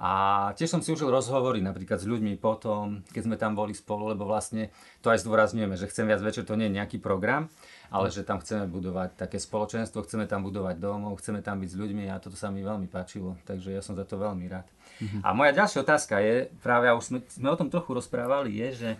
A 0.00 0.50
tiež 0.56 0.72
som 0.72 0.80
si 0.80 0.88
užil 0.88 1.12
rozhovory 1.12 1.60
napríklad 1.60 2.00
s 2.00 2.08
ľuďmi 2.08 2.40
potom, 2.40 3.04
keď 3.12 3.22
sme 3.28 3.36
tam 3.36 3.52
boli 3.52 3.76
spolu, 3.76 4.08
lebo 4.16 4.24
vlastne 4.24 4.72
to 5.04 5.12
aj 5.12 5.20
zdôrazňujeme, 5.20 5.76
že 5.76 5.84
chcem 5.84 6.08
viac 6.08 6.24
večer, 6.24 6.48
to 6.48 6.56
nie 6.56 6.72
je 6.72 6.80
nejaký 6.80 6.96
program, 6.96 7.52
ale 7.92 8.08
že 8.08 8.24
tam 8.24 8.40
chceme 8.40 8.64
budovať 8.72 9.20
také 9.20 9.36
spoločenstvo, 9.36 10.00
chceme 10.08 10.24
tam 10.24 10.48
budovať 10.48 10.80
domov, 10.80 11.20
chceme 11.20 11.44
tam 11.44 11.60
byť 11.60 11.68
s 11.68 11.76
ľuďmi 11.76 12.08
a 12.08 12.16
toto 12.24 12.40
sa 12.40 12.48
mi 12.48 12.64
veľmi 12.64 12.88
páčilo, 12.88 13.36
takže 13.44 13.76
ja 13.76 13.84
som 13.84 13.92
za 13.92 14.08
to 14.08 14.16
veľmi 14.16 14.48
rád. 14.48 14.64
Mm-hmm. 14.64 15.20
A 15.20 15.28
moja 15.36 15.52
ďalšia 15.52 15.84
otázka 15.84 16.24
je, 16.24 16.48
práve 16.64 16.88
už 16.88 17.04
sme, 17.12 17.18
sme 17.28 17.48
o 17.52 17.58
tom 17.60 17.68
trochu 17.68 17.92
rozprávali, 17.92 18.48
je, 18.64 18.68
že, 18.72 18.90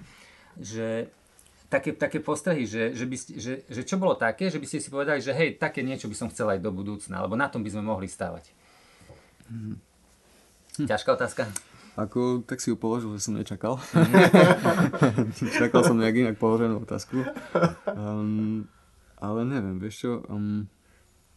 že 0.60 0.86
také, 1.72 1.96
také 1.96 2.20
postrehy, 2.20 2.68
že, 2.68 2.92
že, 2.92 3.08
by 3.08 3.16
ste, 3.16 3.32
že, 3.40 3.52
že 3.64 3.80
čo 3.88 3.96
bolo 3.96 4.12
také, 4.12 4.52
že 4.52 4.60
by 4.60 4.68
ste 4.68 4.84
si 4.84 4.92
povedali, 4.92 5.24
že 5.24 5.32
hej, 5.32 5.56
také 5.56 5.80
niečo 5.80 6.04
by 6.04 6.16
som 6.16 6.28
chcel 6.28 6.52
aj 6.52 6.60
do 6.60 6.68
budúcna, 6.68 7.24
alebo 7.24 7.32
na 7.32 7.48
tom 7.48 7.64
by 7.64 7.72
sme 7.72 7.88
mohli 7.88 8.12
stávať. 8.12 8.52
Hm. 9.48 9.80
Ťažká 10.84 11.16
otázka? 11.16 11.48
Ako, 11.96 12.44
tak 12.44 12.60
si 12.60 12.72
ju 12.72 12.76
položil, 12.76 13.12
že 13.16 13.28
som 13.28 13.36
nečakal. 13.36 13.76
Čakal 15.60 15.80
som 15.84 16.00
nejak 16.00 16.24
inak 16.24 16.36
položenú 16.40 16.80
otázku. 16.80 17.20
Um, 17.84 18.64
ale 19.20 19.44
neviem, 19.44 19.76
vieš 19.76 20.08
čo, 20.08 20.10
um, 20.32 20.64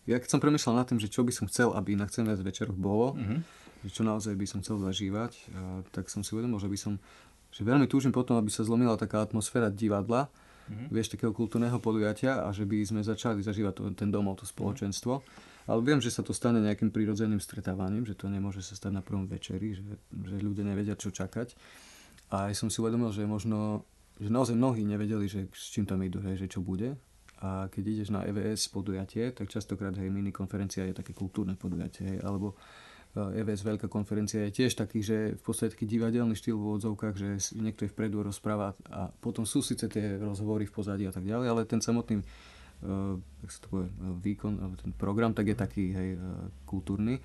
ja 0.08 0.16
keď 0.16 0.32
som 0.32 0.40
premyšľal 0.40 0.80
nad 0.80 0.88
tým, 0.88 1.00
že 1.04 1.12
čo 1.12 1.28
by 1.28 1.36
som 1.36 1.52
chcel, 1.52 1.76
aby 1.76 2.00
na 2.00 2.08
Chcem 2.08 2.24
viac 2.24 2.40
večeroch 2.40 2.80
bolo, 2.80 3.20
mm-hmm. 3.20 3.40
že 3.84 3.90
čo 3.92 4.08
naozaj 4.08 4.32
by 4.40 4.48
som 4.48 4.64
chcel 4.64 4.80
zažívať, 4.80 5.32
a, 5.52 5.84
tak 5.92 6.08
som 6.08 6.24
si 6.24 6.32
uvedomil, 6.32 6.62
že 6.64 6.72
by 6.72 6.78
som 6.80 6.94
že 7.56 7.64
veľmi 7.64 7.88
túžim 7.88 8.12
potom, 8.12 8.36
aby 8.36 8.52
sa 8.52 8.68
zlomila 8.68 9.00
taká 9.00 9.24
atmosféra 9.24 9.72
divadla, 9.72 10.28
mm-hmm. 10.28 10.92
vieš, 10.92 11.16
takého 11.16 11.32
kultúrneho 11.32 11.80
podujatia 11.80 12.44
a 12.44 12.52
že 12.52 12.68
by 12.68 12.84
sme 12.84 13.00
začali 13.00 13.40
zažívať 13.40 13.74
to, 13.80 13.84
ten 13.96 14.12
domov, 14.12 14.44
to 14.44 14.46
spoločenstvo. 14.46 15.24
Mm-hmm. 15.24 15.54
Ale 15.66 15.80
viem, 15.82 15.98
že 15.98 16.14
sa 16.14 16.22
to 16.22 16.30
stane 16.30 16.62
nejakým 16.62 16.94
prírodzeným 16.94 17.42
stretávaním, 17.42 18.06
že 18.06 18.14
to 18.14 18.30
nemôže 18.30 18.62
sa 18.62 18.78
stať 18.78 18.92
na 18.92 19.02
prvom 19.02 19.26
večeri, 19.26 19.74
že, 19.74 19.82
že 20.14 20.38
ľudia 20.38 20.62
nevedia, 20.62 20.94
čo 20.94 21.10
čakať. 21.10 21.58
A 22.30 22.52
aj 22.52 22.60
som 22.60 22.70
si 22.70 22.78
uvedomil, 22.84 23.10
že 23.10 23.26
možno, 23.26 23.88
že 24.22 24.30
naozaj 24.30 24.54
mnohí 24.54 24.86
nevedeli, 24.86 25.26
že 25.26 25.50
s 25.50 25.74
čím 25.74 25.90
tam 25.90 26.06
idú, 26.06 26.22
hej, 26.22 26.46
že 26.46 26.52
čo 26.52 26.62
bude. 26.62 26.94
A 27.42 27.66
keď 27.74 27.84
ideš 27.98 28.10
na 28.14 28.22
EVS 28.30 28.70
podujatie, 28.70 29.34
tak 29.34 29.50
častokrát 29.50 29.98
hej, 29.98 30.08
mini 30.14 30.30
konferencia 30.30 30.86
je 30.86 30.94
také 30.94 31.18
kultúrne 31.18 31.58
podujatie, 31.58 32.14
hej, 32.14 32.20
alebo 32.22 32.54
EVS 33.16 33.64
veľká 33.64 33.88
konferencia 33.88 34.44
je 34.44 34.52
tiež 34.52 34.76
taký, 34.76 35.00
že 35.00 35.40
v 35.40 35.44
podstate 35.44 35.72
taký 35.72 35.88
divadelný 35.88 36.36
štýl 36.36 36.60
v 36.60 36.76
odzovkách, 36.76 37.16
že 37.16 37.40
niekto 37.56 37.88
je 37.88 37.94
vpredu 37.96 38.20
rozpráva 38.20 38.76
a 38.92 39.08
potom 39.08 39.48
sú 39.48 39.64
síce 39.64 39.88
tie 39.88 40.20
rozhovory 40.20 40.68
v 40.68 40.76
pozadí 40.76 41.08
a 41.08 41.16
tak 41.16 41.24
ďalej, 41.24 41.48
ale 41.48 41.62
ten 41.64 41.80
samotný 41.80 42.20
uh, 42.20 43.16
sa 43.48 43.60
to 43.64 43.68
povie, 43.72 43.88
výkon, 44.20 44.60
alebo 44.60 44.76
ten 44.76 44.92
program, 44.92 45.32
tak 45.32 45.48
je 45.48 45.56
taký 45.56 45.84
hej, 45.96 46.10
kultúrny. 46.68 47.24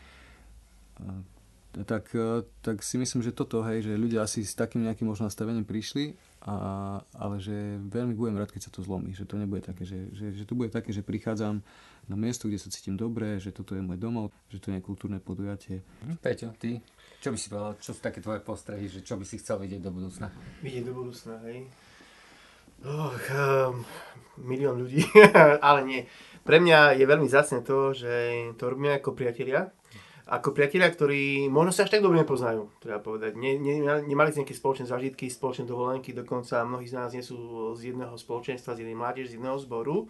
Tak, 1.71 2.11
uh, 2.19 2.43
tak 2.67 2.83
si 2.83 2.99
myslím, 2.99 3.23
že 3.23 3.31
toto, 3.31 3.63
hej, 3.63 3.87
že 3.87 3.95
ľudia 3.95 4.27
asi 4.27 4.43
s 4.43 4.59
takým 4.59 4.83
nejakým 4.83 5.07
možno 5.07 5.31
nastavením 5.31 5.63
prišli 5.63 6.19
a, 6.43 6.99
ale 7.15 7.37
že 7.39 7.79
veľmi 7.79 8.17
budem 8.19 8.35
rád, 8.43 8.51
keď 8.51 8.67
sa 8.67 8.75
to 8.75 8.83
zlomí, 8.83 9.15
že 9.15 9.23
to 9.23 9.39
nebude 9.39 9.63
také, 9.63 9.87
že, 9.87 10.11
že, 10.11 10.35
že 10.35 10.45
to 10.49 10.59
bude 10.59 10.75
také, 10.75 10.91
že 10.91 11.07
prichádzam 11.07 11.63
na 12.11 12.17
miesto, 12.19 12.51
kde 12.51 12.59
sa 12.59 12.75
cítim 12.75 12.99
dobre, 12.99 13.39
že 13.39 13.55
toto 13.55 13.79
je 13.79 13.83
môj 13.85 14.01
domov, 14.01 14.35
že 14.51 14.59
to 14.59 14.75
je 14.75 14.83
kultúrne 14.83 15.23
podujatie. 15.23 15.85
Hm, 16.03 16.19
Peťo, 16.19 16.51
ty? 16.59 16.83
Čo 17.23 17.31
by 17.31 17.39
si 17.39 17.47
povedal, 17.53 17.73
čo 17.79 17.95
sú 17.95 18.01
také 18.03 18.19
tvoje 18.19 18.43
postrehy, 18.43 18.91
že 18.91 19.07
čo 19.07 19.15
by 19.15 19.23
si 19.23 19.39
chcel 19.39 19.63
vidieť 19.63 19.79
do 19.79 19.95
budúcna? 19.95 20.27
Vidieť 20.65 20.85
do 20.91 20.93
budúcna, 20.97 21.39
hej? 21.47 21.71
Oh, 22.83 23.13
um, 23.13 23.85
milión 24.41 24.81
ľudí, 24.81 25.05
ale 25.69 25.81
nie. 25.85 26.01
Pre 26.43 26.57
mňa 26.57 26.97
je 26.97 27.05
veľmi 27.05 27.29
zácne 27.29 27.61
to, 27.61 27.93
že 27.93 28.11
to 28.57 28.65
robíme 28.73 28.97
ako 28.97 29.13
priatelia 29.13 29.69
ako 30.31 30.55
priatelia, 30.55 30.87
ktorí 30.87 31.51
možno 31.51 31.75
sa 31.75 31.83
až 31.83 31.99
tak 31.99 32.07
dobre 32.07 32.23
nepoznajú, 32.23 32.71
treba 32.79 33.03
povedať. 33.03 33.35
Ne, 33.35 33.59
ne, 33.59 33.83
nemali 34.07 34.31
nejaké 34.31 34.55
spoločné 34.55 34.87
zážitky, 34.87 35.27
spoločné 35.27 35.67
dovolenky, 35.67 36.15
dokonca 36.15 36.63
mnohí 36.63 36.87
z 36.87 36.95
nás 36.95 37.11
nie 37.11 37.25
sú 37.27 37.75
z 37.75 37.91
jedného 37.91 38.15
spoločenstva, 38.15 38.79
z 38.79 38.87
jednej 38.87 38.95
mládeže, 38.95 39.35
z 39.35 39.43
jedného 39.43 39.59
zboru. 39.59 40.07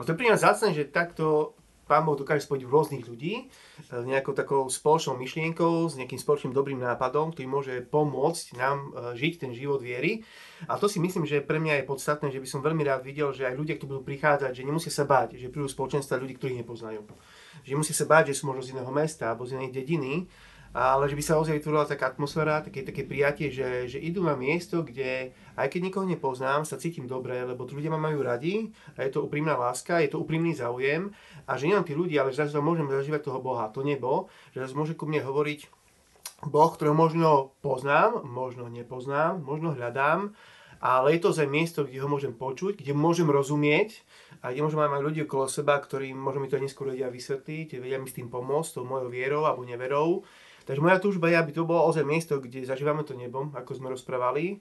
A 0.00 0.08
to 0.08 0.16
je 0.16 0.18
pri 0.18 0.32
nás 0.32 0.40
zácne, 0.40 0.72
že 0.72 0.88
takto 0.88 1.52
Pán 1.88 2.04
Boh 2.04 2.20
dokáže 2.20 2.44
spojiť 2.44 2.68
rôznych 2.68 3.04
ľudí 3.08 3.48
s 3.80 3.88
e, 3.88 4.04
nejakou 4.04 4.36
takou 4.36 4.68
spoločnou 4.68 5.16
myšlienkou, 5.16 5.88
s 5.88 5.96
nejakým 5.96 6.20
spoločným 6.20 6.52
dobrým 6.52 6.76
nápadom, 6.76 7.32
ktorý 7.32 7.48
môže 7.48 7.74
pomôcť 7.88 8.60
nám 8.60 8.76
e, 8.76 9.16
žiť 9.16 9.48
ten 9.48 9.56
život 9.56 9.80
viery. 9.80 10.20
A 10.68 10.76
to 10.76 10.84
si 10.84 11.00
myslím, 11.00 11.24
že 11.24 11.40
pre 11.40 11.56
mňa 11.56 11.80
je 11.80 11.88
podstatné, 11.88 12.28
že 12.28 12.44
by 12.44 12.46
som 12.46 12.60
veľmi 12.60 12.84
rád 12.84 13.08
videl, 13.08 13.32
že 13.32 13.48
aj 13.48 13.56
ľudia, 13.56 13.80
ktorí 13.80 13.88
budú 13.88 14.02
prichádzať, 14.04 14.52
že 14.52 14.68
nemusia 14.68 14.92
sa 14.92 15.08
báť, 15.08 15.40
že 15.40 15.48
prídu 15.48 15.66
spoločenstva 15.66 16.20
ľudí, 16.20 16.36
ktorých 16.36 16.60
nepoznajú. 16.60 17.08
Že 17.62 17.78
musia 17.78 17.94
sa 17.94 18.06
báť, 18.06 18.34
že 18.34 18.42
sú 18.42 18.50
možno 18.50 18.62
z 18.62 18.76
iného 18.76 18.90
mesta 18.92 19.30
alebo 19.30 19.46
z 19.48 19.58
inej 19.58 19.74
dediny, 19.74 20.26
ale 20.76 21.08
že 21.08 21.16
by 21.16 21.22
sa 21.24 21.40
ozaj 21.40 21.58
vytvorila 21.58 21.88
taká 21.88 22.12
atmosféra, 22.12 22.60
také, 22.60 22.84
také 22.84 23.02
prijatie, 23.08 23.48
že, 23.48 23.88
že 23.88 23.98
idú 23.98 24.20
na 24.20 24.36
miesto, 24.36 24.84
kde 24.84 25.32
aj 25.56 25.66
keď 25.72 25.80
nikoho 25.88 26.04
nepoznám, 26.04 26.68
sa 26.68 26.76
cítim 26.76 27.08
dobre, 27.08 27.40
lebo 27.40 27.64
tí 27.64 27.72
ľudia 27.72 27.88
ma 27.88 27.98
majú 27.98 28.20
radi 28.20 28.68
a 28.94 29.02
je 29.02 29.10
to 29.10 29.24
úprimná 29.24 29.56
láska, 29.56 30.04
je 30.04 30.12
to 30.12 30.20
úprimný 30.20 30.52
záujem 30.52 31.08
a 31.48 31.56
že 31.56 31.72
nielen 31.72 31.88
tí 31.88 31.96
ľudia, 31.96 32.22
ale 32.22 32.36
že 32.36 32.44
zase 32.44 32.60
môžem 32.60 32.86
zažívať 32.86 33.24
toho 33.24 33.40
Boha, 33.40 33.72
to 33.72 33.80
nebo, 33.80 34.28
že 34.52 34.60
zase 34.60 34.76
môže 34.76 34.92
ku 34.92 35.08
mne 35.08 35.24
hovoriť 35.24 35.72
Boh, 36.46 36.70
ktorého 36.70 36.94
možno 36.94 37.56
poznám, 37.64 38.22
možno 38.22 38.70
nepoznám, 38.70 39.42
možno 39.42 39.74
hľadám, 39.74 40.38
ale 40.78 41.18
je 41.18 41.20
to 41.26 41.30
za 41.34 41.44
miesto, 41.44 41.84
kde 41.84 42.00
ho 42.02 42.08
môžem 42.08 42.34
počuť, 42.34 42.82
kde 42.82 42.92
môžem 42.94 43.26
rozumieť 43.30 44.02
a 44.42 44.54
kde 44.54 44.62
môžem 44.64 44.80
mať 44.80 45.02
ľudí 45.02 45.20
okolo 45.26 45.50
seba, 45.50 45.78
ktorí 45.78 46.14
možno 46.14 46.44
mi 46.44 46.48
to 46.48 46.58
neskôr 46.58 46.94
vedia 46.94 47.10
vysvetliť, 47.10 47.82
vedia 47.82 47.98
mi 47.98 48.06
s 48.06 48.16
tým 48.16 48.30
pomôcť, 48.30 48.78
tou 48.78 48.84
mojou 48.86 49.10
vierou 49.10 49.46
alebo 49.46 49.66
neverou 49.66 50.22
Takže 50.68 50.84
moja 50.84 51.00
túžba 51.00 51.32
je, 51.32 51.40
aby 51.40 51.56
to 51.56 51.64
bolo 51.64 51.88
ozaj 51.88 52.04
miesto, 52.04 52.36
kde 52.36 52.68
zažívame 52.68 53.00
to 53.00 53.16
nebom, 53.16 53.56
ako 53.56 53.72
sme 53.72 53.88
rozprávali, 53.88 54.52
e, 54.52 54.56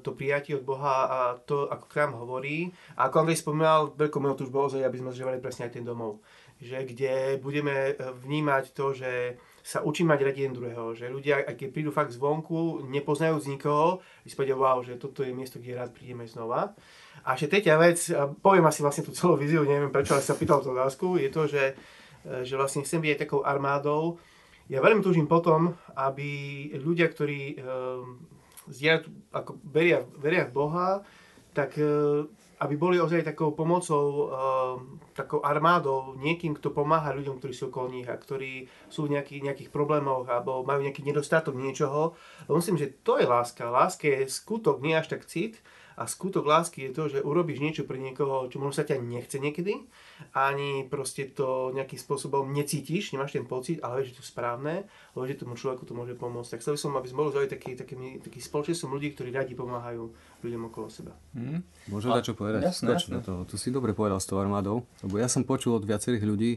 to 0.00 0.16
prijatie 0.16 0.56
od 0.56 0.64
Boha 0.64 0.96
a 1.04 1.18
to, 1.36 1.68
ako 1.68 1.84
k 1.92 2.00
nám 2.00 2.16
hovorí. 2.16 2.72
A 2.96 3.12
ako 3.12 3.20
Andrej 3.20 3.44
spomínal, 3.44 3.92
veľkou 3.92 4.16
mojou 4.16 4.40
túžbou 4.40 4.64
ozaj, 4.64 4.80
aby 4.80 4.96
sme 4.96 5.12
zažívali 5.12 5.36
presne 5.44 5.68
aj 5.68 5.76
ten 5.76 5.84
domov. 5.84 6.24
Že 6.64 6.88
kde 6.88 7.12
budeme 7.44 7.92
e, 7.92 7.94
vnímať 8.16 8.72
to, 8.72 8.96
že 8.96 9.36
sa 9.66 9.82
učí 9.82 10.06
mať 10.06 10.22
radi 10.22 10.46
jeden 10.46 10.54
druhého, 10.54 10.94
že 10.94 11.10
ľudia, 11.10 11.42
aj 11.42 11.58
keď 11.58 11.68
prídu 11.74 11.90
fakt 11.90 12.14
zvonku, 12.14 12.86
nepoznajú 12.86 13.42
z 13.42 13.58
nikoho, 13.58 13.98
si 14.22 14.38
povedal, 14.38 14.62
wow, 14.62 14.78
že 14.78 14.94
toto 14.94 15.26
je 15.26 15.34
miesto, 15.34 15.58
kde 15.58 15.74
rád 15.74 15.90
prídeme 15.90 16.22
znova. 16.22 16.78
A 17.26 17.34
ešte 17.34 17.58
tretia 17.58 17.74
vec, 17.74 17.98
poviem 18.46 18.62
asi 18.70 18.86
vlastne 18.86 19.02
tú 19.02 19.10
celú 19.10 19.34
víziu, 19.34 19.66
neviem 19.66 19.90
prečo, 19.90 20.14
ale 20.14 20.22
sa 20.22 20.38
pýtal 20.38 20.62
tú 20.62 20.70
otázku, 20.70 21.18
je 21.18 21.30
to, 21.34 21.50
že, 21.50 21.74
že 22.46 22.54
vlastne 22.54 22.86
chcem 22.86 23.02
byť 23.02 23.10
aj 23.10 23.20
takou 23.26 23.42
armádou, 23.42 24.22
ja 24.66 24.82
veľmi 24.82 25.02
túžim 25.02 25.30
potom, 25.30 25.78
aby 25.94 26.70
ľudia, 26.78 27.06
ktorí 27.06 27.58
uh, 27.62 28.02
ako 29.30 29.62
veria, 29.62 30.02
veria 30.18 30.46
v 30.50 30.54
Boha, 30.54 31.06
tak 31.54 31.78
uh, 31.78 32.26
aby 32.62 32.74
boli 32.74 32.98
ozaj 32.98 33.22
takou 33.22 33.54
pomocou, 33.54 34.06
uh, 34.26 34.74
takou 35.16 35.40
armádou, 35.40 36.14
niekým, 36.20 36.52
kto 36.52 36.70
pomáha 36.70 37.16
ľuďom, 37.16 37.40
ktorí 37.40 37.56
sú 37.56 37.72
okolo 37.72 37.88
nich 37.88 38.06
a 38.06 38.20
ktorí 38.20 38.68
sú 38.92 39.08
v 39.08 39.16
nejakých, 39.16 39.42
nejakých 39.48 39.70
problémoch 39.72 40.28
alebo 40.28 40.60
majú 40.62 40.84
nejaký 40.84 41.00
nedostatok 41.00 41.56
niečoho. 41.56 42.12
Lebo 42.44 42.60
myslím, 42.60 42.76
že 42.76 42.92
to 43.00 43.16
je 43.16 43.24
láska. 43.24 43.72
Láska 43.72 44.04
je 44.04 44.28
skutok, 44.28 44.84
nie 44.84 44.92
až 44.92 45.16
tak 45.16 45.24
cit, 45.24 45.64
a 45.96 46.04
skutok 46.04 46.44
lásky 46.44 46.86
je 46.86 46.90
to, 46.92 47.02
že 47.08 47.24
urobíš 47.24 47.64
niečo 47.64 47.88
pre 47.88 47.96
niekoho, 47.96 48.52
čo 48.52 48.60
možno 48.60 48.76
sa 48.76 48.84
ťa 48.84 49.00
nechce 49.00 49.40
niekedy, 49.40 49.80
ani 50.36 50.84
proste 50.92 51.24
to 51.32 51.72
nejakým 51.72 51.96
spôsobom 51.96 52.52
necítiš, 52.52 53.16
nemáš 53.16 53.40
ten 53.40 53.48
pocit, 53.48 53.80
ale 53.80 54.04
vieš, 54.04 54.12
že 54.12 54.16
to 54.20 54.22
je 54.22 54.28
správne, 54.28 54.74
lebo 55.16 55.24
že 55.24 55.40
tomu 55.40 55.56
človeku 55.56 55.88
to 55.88 55.96
môže 55.96 56.12
pomôcť. 56.20 56.52
Tak 56.52 56.60
chcel 56.60 56.76
by 56.76 56.80
som, 56.84 56.92
aby 57.00 57.08
sme 57.08 57.18
boli 57.24 57.32
zaujali 57.32 57.48
taký, 57.48 57.70
taký, 57.80 57.94
taký 58.20 58.38
spoločenstvom 58.44 58.92
ľudí, 58.92 59.16
ktorí 59.16 59.32
radi 59.32 59.56
pomáhajú 59.56 60.04
ľuďom 60.44 60.62
okolo 60.68 60.86
seba. 60.92 61.16
Mm. 61.32 61.64
Môžem 61.88 62.12
dať 62.12 62.24
čo 62.28 62.34
povedať? 62.36 62.60
Jasne, 62.68 62.92
jasne. 62.92 63.16
To, 63.24 63.48
to 63.48 63.56
si 63.56 63.72
dobre 63.72 63.96
povedal 63.96 64.20
s 64.20 64.28
tou 64.28 64.36
armádou, 64.36 64.84
lebo 65.06 65.22
ja 65.22 65.30
som 65.30 65.46
počul 65.46 65.78
od 65.78 65.86
viacerých 65.86 66.24
ľudí, 66.26 66.52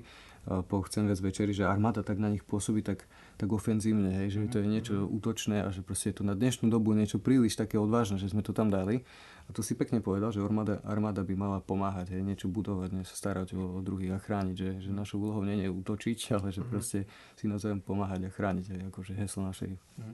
po 0.47 0.81
Chcem 0.81 1.05
viac 1.05 1.19
večeri, 1.21 1.51
že 1.53 1.67
armáda 1.67 2.01
tak 2.01 2.17
na 2.17 2.31
nich 2.31 2.41
pôsobí 2.41 2.81
tak, 2.81 3.05
tak 3.37 3.49
ofenzívne, 3.51 4.23
hej, 4.23 4.33
že 4.33 4.39
to 4.49 4.57
je 4.63 4.67
niečo 4.67 4.95
útočné 5.05 5.61
a 5.61 5.69
že 5.69 5.85
proste 5.85 6.09
je 6.09 6.21
to 6.21 6.23
na 6.25 6.33
dnešnú 6.33 6.71
dobu 6.71 6.95
niečo 6.97 7.21
príliš 7.21 7.59
také 7.59 7.77
odvážne, 7.77 8.17
že 8.17 8.31
sme 8.31 8.41
to 8.41 8.55
tam 8.55 8.71
dali. 8.71 9.05
A 9.45 9.53
to 9.53 9.65
si 9.65 9.73
pekne 9.73 10.01
povedal, 10.01 10.29
že 10.29 10.41
armáda, 10.41 10.77
armáda 10.85 11.25
by 11.25 11.33
mala 11.33 11.57
pomáhať, 11.61 12.13
hej, 12.13 12.21
niečo 12.21 12.49
budovať, 12.49 13.01
sa 13.01 13.15
starať 13.17 13.57
o, 13.57 13.77
o 13.77 13.79
druhých 13.81 14.13
a 14.13 14.19
chrániť, 14.21 14.55
že, 14.55 14.69
že 14.85 14.89
našou 14.93 15.21
úlohou 15.25 15.41
nie 15.41 15.57
je 15.65 15.69
útočiť, 15.69 16.17
ale 16.37 16.53
že 16.53 16.61
mhm. 16.65 16.69
proste 16.69 16.99
si 17.37 17.45
navzájom 17.45 17.81
pomáhať 17.81 18.25
a 18.25 18.33
chrániť, 18.33 18.65
hej, 18.73 18.81
akože 18.89 19.11
heslo 19.17 19.45
našej. 19.45 19.69
Mhm. 19.75 20.13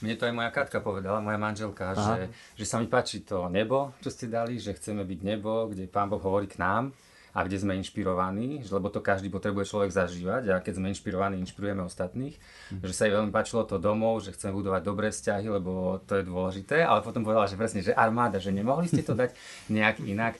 Mne 0.00 0.14
to 0.16 0.24
aj 0.24 0.32
moja 0.32 0.48
Katka 0.48 0.80
povedala, 0.80 1.20
moja 1.20 1.36
manželka, 1.36 1.92
že, 1.92 2.32
že 2.56 2.64
sa 2.64 2.80
mi 2.80 2.88
páči 2.88 3.20
to 3.20 3.52
nebo, 3.52 3.92
čo 4.00 4.08
ste 4.08 4.32
dali, 4.32 4.56
že 4.56 4.72
chceme 4.72 5.04
byť 5.04 5.20
nebo, 5.20 5.68
kde 5.68 5.84
Pán 5.92 6.08
Boh 6.08 6.20
hovorí 6.20 6.48
k 6.48 6.56
nám 6.56 6.96
a 7.30 7.46
kde 7.46 7.62
sme 7.62 7.78
inšpirovaní, 7.78 8.66
lebo 8.66 8.90
to 8.90 8.98
každý 8.98 9.30
potrebuje 9.30 9.70
človek 9.70 9.90
zažívať 9.94 10.42
a 10.50 10.56
keď 10.58 10.82
sme 10.82 10.90
inšpirovaní, 10.90 11.38
inšpirujeme 11.38 11.86
ostatných. 11.86 12.34
Mm. 12.74 12.82
Že 12.82 12.94
sa 12.94 13.02
jej 13.06 13.14
veľmi 13.14 13.30
páčilo 13.30 13.62
to 13.62 13.78
domov, 13.78 14.26
že 14.26 14.34
chceme 14.34 14.50
budovať 14.50 14.82
dobré 14.82 15.14
vzťahy, 15.14 15.46
lebo 15.46 16.02
to 16.04 16.18
je 16.18 16.24
dôležité, 16.26 16.82
ale 16.82 17.06
potom 17.06 17.22
povedala, 17.22 17.46
že 17.46 17.54
presne, 17.54 17.86
že 17.86 17.94
armáda, 17.94 18.42
že 18.42 18.50
nemohli 18.50 18.90
ste 18.90 19.06
to 19.06 19.14
dať 19.14 19.30
nejak 19.74 20.02
inak. 20.02 20.34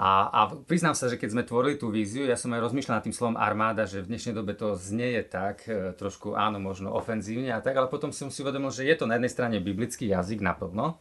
A, 0.00 0.30
a 0.32 0.40
priznám 0.64 0.96
sa, 0.96 1.10
že 1.10 1.20
keď 1.20 1.28
sme 1.34 1.42
tvorili 1.44 1.76
tú 1.76 1.92
víziu, 1.92 2.24
ja 2.24 2.38
som 2.38 2.48
aj 2.56 2.72
rozmýšľal 2.72 3.02
nad 3.02 3.04
tým 3.04 3.12
slovom 3.12 3.36
armáda, 3.36 3.84
že 3.84 4.00
v 4.00 4.14
dnešnej 4.14 4.32
dobe 4.32 4.56
to 4.56 4.78
znieje 4.78 5.28
tak, 5.28 5.66
e, 5.66 5.92
trošku 5.92 6.38
áno, 6.38 6.62
možno 6.62 6.94
ofenzívne 6.94 7.52
a 7.52 7.60
tak, 7.60 7.76
ale 7.76 7.90
potom 7.90 8.14
som 8.14 8.30
si 8.32 8.40
uvedomil, 8.40 8.72
že 8.72 8.86
je 8.86 8.96
to 8.96 9.04
na 9.04 9.18
jednej 9.18 9.28
strane 9.28 9.56
biblický 9.58 10.08
jazyk 10.08 10.40
naplno, 10.40 10.96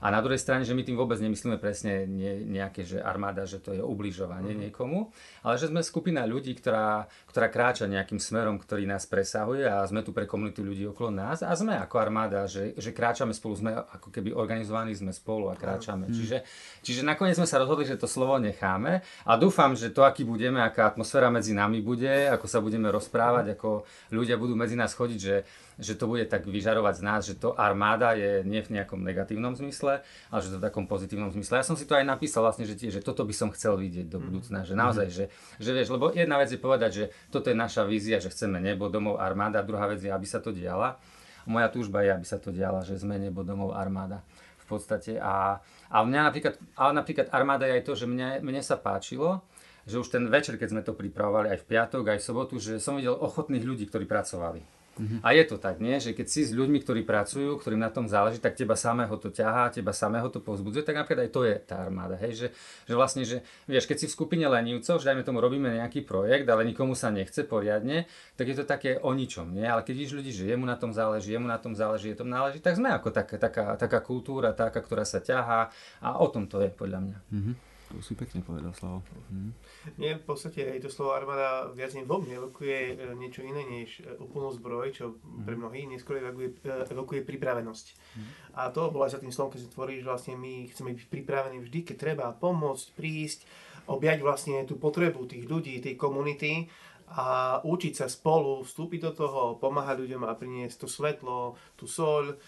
a 0.00 0.06
na 0.08 0.20
druhej 0.24 0.40
strane, 0.40 0.64
že 0.64 0.72
my 0.72 0.80
tým 0.80 0.96
vôbec 0.96 1.20
nemyslíme 1.20 1.60
presne 1.60 2.08
nie, 2.08 2.48
nejaké, 2.48 2.88
že 2.88 2.98
armáda, 2.98 3.44
že 3.44 3.60
to 3.60 3.76
je 3.76 3.84
ubližovanie 3.84 4.56
mm. 4.56 4.60
niekomu, 4.68 5.12
ale 5.44 5.60
že 5.60 5.68
sme 5.68 5.84
skupina 5.84 6.24
ľudí, 6.24 6.56
ktorá, 6.56 7.04
ktorá 7.28 7.52
kráča 7.52 7.84
nejakým 7.84 8.16
smerom, 8.16 8.56
ktorý 8.56 8.88
nás 8.88 9.04
presahuje 9.04 9.68
a 9.68 9.84
sme 9.84 10.00
tu 10.00 10.16
pre 10.16 10.24
komunitu 10.24 10.64
ľudí 10.64 10.88
okolo 10.88 11.12
nás 11.12 11.44
a 11.44 11.52
sme 11.52 11.76
ako 11.76 11.96
armáda, 12.00 12.48
že, 12.48 12.72
že 12.80 12.96
kráčame 12.96 13.36
spolu, 13.36 13.54
sme 13.60 13.70
ako 13.76 14.08
keby 14.08 14.32
organizovaní 14.32 14.96
sme 14.96 15.12
spolu 15.12 15.52
a 15.52 15.54
kráčame. 15.54 16.08
Mm. 16.08 16.14
Čiže, 16.16 16.36
čiže 16.80 17.00
nakoniec 17.04 17.36
sme 17.36 17.46
sa 17.46 17.60
rozhodli, 17.60 17.84
že 17.84 18.00
to 18.00 18.08
slovo 18.08 18.40
necháme 18.40 19.04
a 19.28 19.32
dúfam, 19.36 19.76
že 19.76 19.92
to, 19.92 20.02
aký 20.08 20.24
budeme, 20.24 20.64
aká 20.64 20.88
atmosféra 20.88 21.28
medzi 21.28 21.52
nami 21.52 21.84
bude, 21.84 22.32
ako 22.32 22.48
sa 22.48 22.64
budeme 22.64 22.88
rozprávať, 22.88 23.52
ako 23.54 23.84
ľudia 24.16 24.40
budú 24.40 24.56
medzi 24.56 24.80
nás 24.80 24.96
chodiť, 24.96 25.20
že 25.20 25.44
že 25.80 25.96
to 25.96 26.04
bude 26.06 26.28
tak 26.28 26.44
vyžarovať 26.44 26.94
z 27.00 27.02
nás, 27.02 27.20
že 27.24 27.34
to 27.34 27.56
armáda 27.56 28.12
je 28.12 28.44
nie 28.44 28.60
v 28.60 28.78
nejakom 28.78 29.00
negatívnom 29.00 29.56
zmysle, 29.56 30.04
ale 30.04 30.40
že 30.44 30.52
to 30.52 30.60
v 30.60 30.64
takom 30.68 30.84
pozitívnom 30.84 31.32
zmysle. 31.32 31.58
Ja 31.58 31.66
som 31.66 31.74
si 31.74 31.88
to 31.88 31.96
aj 31.96 32.04
napísal 32.04 32.44
vlastne, 32.44 32.68
že, 32.68 32.76
tie, 32.76 32.92
že 32.92 33.00
toto 33.00 33.24
by 33.24 33.34
som 33.34 33.48
chcel 33.50 33.80
vidieť 33.80 34.06
do 34.12 34.20
mhm. 34.20 34.24
budúcna, 34.28 34.58
že 34.68 34.74
naozaj, 34.76 35.06
že, 35.08 35.24
že 35.56 35.70
vieš, 35.72 35.90
lebo 35.90 36.12
jedna 36.12 36.36
vec 36.36 36.52
je 36.52 36.60
povedať, 36.60 36.90
že 36.92 37.04
toto 37.32 37.48
je 37.48 37.56
naša 37.56 37.88
vízia, 37.88 38.20
že 38.20 38.28
chceme 38.28 38.60
nebo, 38.60 38.92
domov, 38.92 39.18
armáda, 39.18 39.64
druhá 39.64 39.88
vec 39.88 40.04
je, 40.04 40.12
aby 40.12 40.26
sa 40.28 40.38
to 40.38 40.52
diala. 40.52 41.00
Moja 41.48 41.72
túžba 41.72 42.04
je, 42.04 42.12
aby 42.12 42.26
sa 42.28 42.36
to 42.36 42.52
diala, 42.52 42.84
že 42.84 43.00
sme 43.00 43.16
nebo, 43.16 43.40
domov, 43.40 43.72
armáda 43.72 44.20
v 44.60 44.76
podstate. 44.76 45.16
A, 45.16 45.58
a 45.88 45.96
mňa 46.04 46.20
napríklad, 46.30 46.54
ale 46.76 46.92
napríklad 46.94 47.26
armáda 47.32 47.64
je 47.64 47.80
aj 47.80 47.84
to, 47.88 47.92
že 47.96 48.06
mne, 48.06 48.44
mne 48.44 48.60
sa 48.60 48.76
páčilo, 48.76 49.40
že 49.88 49.98
už 49.98 50.12
ten 50.12 50.28
večer, 50.28 50.60
keď 50.60 50.68
sme 50.68 50.82
to 50.84 50.92
pripravovali 50.92 51.56
aj 51.56 51.58
v 51.64 51.68
piatok, 51.74 52.04
aj 52.14 52.18
v 52.20 52.26
sobotu, 52.26 52.54
že 52.60 52.78
som 52.78 53.00
videl 53.00 53.16
ochotných 53.16 53.64
ľudí, 53.64 53.88
ktorí 53.88 54.04
pracovali. 54.04 54.79
Uh-huh. 55.00 55.18
A 55.24 55.32
je 55.32 55.44
to 55.48 55.56
tak, 55.56 55.80
nie? 55.80 55.96
že 55.96 56.12
keď 56.12 56.26
si 56.28 56.44
s 56.44 56.52
ľuďmi, 56.52 56.84
ktorí 56.84 57.08
pracujú, 57.08 57.56
ktorým 57.56 57.80
na 57.80 57.88
tom 57.88 58.04
záleží, 58.04 58.36
tak 58.36 58.52
teba 58.52 58.76
samého 58.76 59.16
to 59.16 59.32
ťahá, 59.32 59.72
teba 59.72 59.96
samého 59.96 60.28
to 60.28 60.44
povzbudzuje, 60.44 60.84
tak 60.84 61.00
napríklad 61.00 61.24
aj 61.24 61.32
to 61.32 61.42
je 61.48 61.54
tá 61.64 61.80
armáda. 61.80 62.20
Hej? 62.20 62.32
Že, 62.36 62.46
že 62.84 62.94
vlastne, 62.94 63.22
že 63.24 63.40
vieš, 63.64 63.88
keď 63.88 63.96
si 64.04 64.06
v 64.06 64.12
skupine 64.12 64.44
lenivcov, 64.44 65.00
že 65.00 65.08
dajme 65.08 65.24
tomu 65.24 65.40
robíme 65.40 65.72
nejaký 65.80 66.04
projekt, 66.04 66.44
ale 66.44 66.68
nikomu 66.68 66.92
sa 66.92 67.08
nechce 67.08 67.48
poriadne, 67.48 68.04
tak 68.36 68.52
je 68.52 68.56
to 68.60 68.68
také 68.68 69.00
o 69.00 69.16
ničom. 69.16 69.48
Nie? 69.56 69.72
Ale 69.72 69.80
keď 69.80 69.94
vidíš 69.96 70.14
ľudí, 70.20 70.30
že 70.36 70.44
jemu 70.52 70.68
na 70.68 70.76
tom 70.76 70.92
záleží, 70.92 71.32
jemu 71.32 71.48
na 71.48 71.56
tom 71.56 71.72
záleží, 71.72 72.12
je 72.12 72.20
tom 72.20 72.28
náleží, 72.28 72.60
tak 72.60 72.76
sme 72.76 72.92
ako 72.92 73.08
tak, 73.08 73.32
taká, 73.40 73.80
taká 73.80 73.98
kultúra, 74.04 74.52
taká, 74.52 74.84
ktorá 74.84 75.08
sa 75.08 75.24
ťahá 75.24 75.72
a 76.04 76.20
o 76.20 76.28
tom 76.28 76.44
to 76.44 76.60
je 76.60 76.68
podľa 76.68 77.00
mňa. 77.00 77.18
Uh-huh. 77.32 77.69
To 77.90 77.98
si 77.98 78.14
pekne 78.14 78.38
povedal, 78.46 78.70
Slavo. 78.70 79.02
Hm. 79.34 79.50
Nie, 79.98 80.14
v 80.14 80.22
podstate 80.22 80.62
aj 80.62 80.86
to 80.86 80.90
slovo 80.94 81.10
armáda 81.10 81.66
viac 81.74 81.90
vo 82.06 82.22
mne 82.22 82.38
evokuje 82.38 82.94
e, 82.94 83.18
niečo 83.18 83.42
iné 83.42 83.66
než 83.66 83.98
e, 83.98 84.14
úplnú 84.22 84.54
zbroj, 84.54 84.94
čo 84.94 85.18
hm. 85.18 85.42
pre 85.42 85.58
mnohých 85.58 85.90
neskôr 85.90 86.22
evokuje, 86.22 86.62
e, 86.62 86.86
evokuje 86.86 87.20
pripravenosť. 87.26 87.86
Hm. 87.90 88.28
A 88.54 88.70
to 88.70 88.94
bolo 88.94 89.10
aj 89.10 89.18
za 89.18 89.22
tým 89.22 89.34
slovom, 89.34 89.50
keď 89.50 89.74
tvorí, 89.74 89.98
že 89.98 90.06
vlastne 90.06 90.38
my 90.38 90.70
chceme 90.70 90.94
byť 90.94 91.06
pripravení 91.10 91.58
vždy, 91.66 91.78
keď 91.82 91.96
treba 91.98 92.30
pomôcť, 92.30 92.86
prísť, 92.94 93.42
objať 93.90 94.22
vlastne 94.22 94.62
tú 94.70 94.78
potrebu 94.78 95.26
tých 95.26 95.50
ľudí, 95.50 95.82
tej 95.82 95.98
komunity 95.98 96.70
a 97.10 97.58
učiť 97.66 97.94
sa 97.98 98.06
spolu, 98.06 98.62
vstúpiť 98.62 99.10
do 99.10 99.12
toho, 99.18 99.58
pomáhať 99.58 100.06
ľuďom 100.06 100.30
a 100.30 100.38
priniesť 100.38 100.86
to 100.86 100.86
svetlo, 100.86 101.58
tú 101.74 101.90
soľ, 101.90 102.38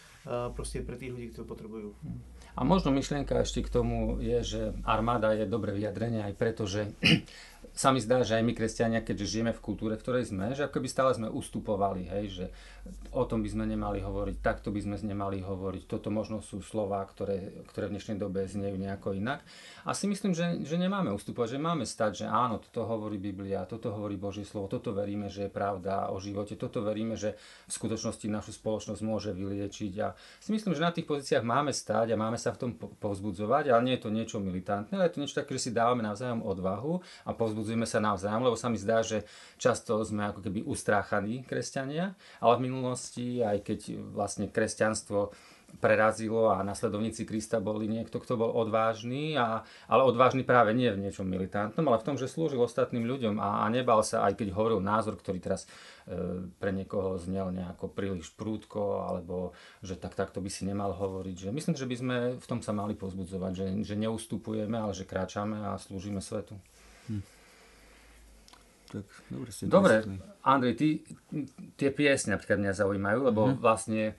proste 0.54 0.86
pre 0.86 0.94
tých 0.94 1.10
ľudí, 1.10 1.34
ktorí 1.34 1.46
potrebujú. 1.50 1.90
A 2.52 2.60
možno 2.68 2.92
myšlienka 2.92 3.40
ešte 3.40 3.64
k 3.64 3.72
tomu 3.72 4.20
je, 4.20 4.38
že 4.44 4.60
armáda 4.84 5.32
je 5.32 5.48
dobré 5.48 5.72
vyjadrenie 5.72 6.20
aj 6.20 6.34
preto, 6.36 6.68
že 6.68 6.92
sa 7.72 7.94
mi 7.94 8.02
zdá, 8.02 8.20
že 8.26 8.36
aj 8.36 8.44
my 8.44 8.52
kresťania, 8.52 9.00
keďže 9.00 9.38
žijeme 9.38 9.52
v 9.54 9.64
kultúre, 9.64 9.94
v 9.96 10.02
ktorej 10.04 10.28
sme, 10.28 10.52
že 10.52 10.66
ako 10.68 10.82
by 10.82 10.88
stále 10.90 11.10
sme 11.14 11.28
ustupovali, 11.32 12.04
hej, 12.10 12.24
že 12.28 12.46
o 13.14 13.22
tom 13.24 13.40
by 13.40 13.48
sme 13.48 13.64
nemali 13.64 14.02
hovoriť, 14.02 14.42
takto 14.42 14.74
by 14.74 14.82
sme 14.82 14.96
nemali 15.00 15.40
hovoriť, 15.40 15.86
toto 15.86 16.10
možno 16.10 16.42
sú 16.42 16.60
slova, 16.60 17.00
ktoré, 17.06 17.64
ktoré 17.70 17.88
v 17.88 17.94
dnešnej 17.96 18.16
dobe 18.18 18.44
znejú 18.44 18.74
nejako 18.74 19.14
inak. 19.14 19.44
A 19.86 19.94
si 19.94 20.10
myslím, 20.10 20.34
že, 20.34 20.60
že 20.66 20.76
nemáme 20.80 21.14
ustupovať, 21.14 21.56
že 21.56 21.58
máme 21.60 21.84
stať, 21.86 22.24
že 22.24 22.26
áno, 22.26 22.58
toto 22.58 22.84
hovorí 22.84 23.16
Biblia, 23.16 23.68
toto 23.68 23.94
hovorí 23.94 24.18
Božie 24.18 24.42
slovo, 24.42 24.66
toto 24.66 24.90
veríme, 24.90 25.30
že 25.30 25.46
je 25.46 25.52
pravda 25.52 26.10
o 26.10 26.18
živote, 26.18 26.58
toto 26.58 26.82
veríme, 26.82 27.14
že 27.14 27.38
v 27.68 27.72
skutočnosti 27.72 28.26
našu 28.26 28.52
spoločnosť 28.56 29.00
môže 29.04 29.30
vyliečiť. 29.30 29.92
A 30.02 30.16
si 30.42 30.50
myslím, 30.50 30.74
že 30.74 30.82
na 30.82 30.92
tých 30.92 31.06
pozíciách 31.06 31.44
máme 31.44 31.70
stať 31.70 32.12
a 32.12 32.20
máme 32.20 32.40
sa 32.40 32.50
v 32.52 32.68
tom 32.68 32.70
povzbudzovať, 32.76 33.70
ale 33.70 33.84
nie 33.84 33.94
je 33.96 34.02
to 34.02 34.10
niečo 34.10 34.36
militantné, 34.42 34.98
ale 34.98 35.08
je 35.08 35.14
to 35.14 35.20
niečo 35.22 35.38
také, 35.38 35.54
že 35.56 35.68
si 35.68 35.76
dávame 35.76 36.02
navzájom 36.02 36.42
odvahu 36.42 36.98
a 37.28 37.30
povzbudzujeme 37.52 37.84
sa 37.84 38.00
navzájom, 38.00 38.48
lebo 38.48 38.56
sa 38.56 38.72
mi 38.72 38.80
zdá, 38.80 39.04
že 39.04 39.28
často 39.60 40.00
sme 40.00 40.32
ako 40.32 40.40
keby 40.40 40.64
ustráchaní 40.64 41.44
kresťania, 41.44 42.16
ale 42.40 42.56
v 42.56 42.64
minulosti, 42.72 43.44
aj 43.44 43.60
keď 43.60 44.00
vlastne 44.16 44.48
kresťanstvo 44.48 45.36
prerazilo 45.80 46.52
a 46.52 46.60
nasledovníci 46.60 47.24
Krista 47.24 47.56
boli 47.56 47.88
niekto, 47.88 48.20
kto 48.20 48.36
bol 48.36 48.52
odvážny, 48.52 49.40
a, 49.40 49.64
ale 49.88 50.02
odvážny 50.04 50.44
práve 50.44 50.76
nie 50.76 50.92
v 50.92 51.08
niečom 51.08 51.24
militantnom, 51.24 51.84
ale 51.88 52.00
v 52.00 52.06
tom, 52.12 52.16
že 52.20 52.28
slúžil 52.28 52.60
ostatným 52.60 53.08
ľuďom 53.08 53.40
a, 53.40 53.64
a 53.64 53.72
nebal 53.72 54.04
sa, 54.04 54.24
aj 54.28 54.36
keď 54.36 54.52
hovoril 54.52 54.84
názor, 54.84 55.16
ktorý 55.16 55.40
teraz 55.40 55.64
e, 56.04 56.44
pre 56.60 56.76
niekoho 56.76 57.16
znel 57.16 57.48
nejako 57.56 57.88
príliš 57.88 58.36
prúdko, 58.36 59.08
alebo 59.08 59.56
že 59.80 59.96
tak 59.96 60.12
takto 60.12 60.44
by 60.44 60.52
si 60.52 60.68
nemal 60.68 60.92
hovoriť. 60.92 61.48
Že 61.48 61.56
myslím, 61.56 61.76
že 61.76 61.88
by 61.88 61.96
sme 61.96 62.16
v 62.36 62.46
tom 62.48 62.60
sa 62.60 62.76
mali 62.76 62.92
pozbudzovať, 62.92 63.52
že, 63.56 63.66
že 63.80 63.94
neustupujeme, 63.96 64.76
ale 64.76 64.92
že 64.92 65.08
kráčame 65.08 65.56
a 65.72 65.80
slúžime 65.80 66.20
svetu. 66.20 66.52
Hm. 67.08 67.41
Tak, 68.92 69.04
dobre, 69.32 69.50
dobre 69.64 69.94
Andrej, 70.44 70.74
ty, 70.76 70.88
tie 71.80 71.88
piesne 71.94 72.36
napríklad 72.36 72.60
mňa 72.60 72.72
zaujímajú, 72.76 73.18
lebo 73.24 73.40
mm-hmm. 73.48 73.62
vlastne 73.62 74.12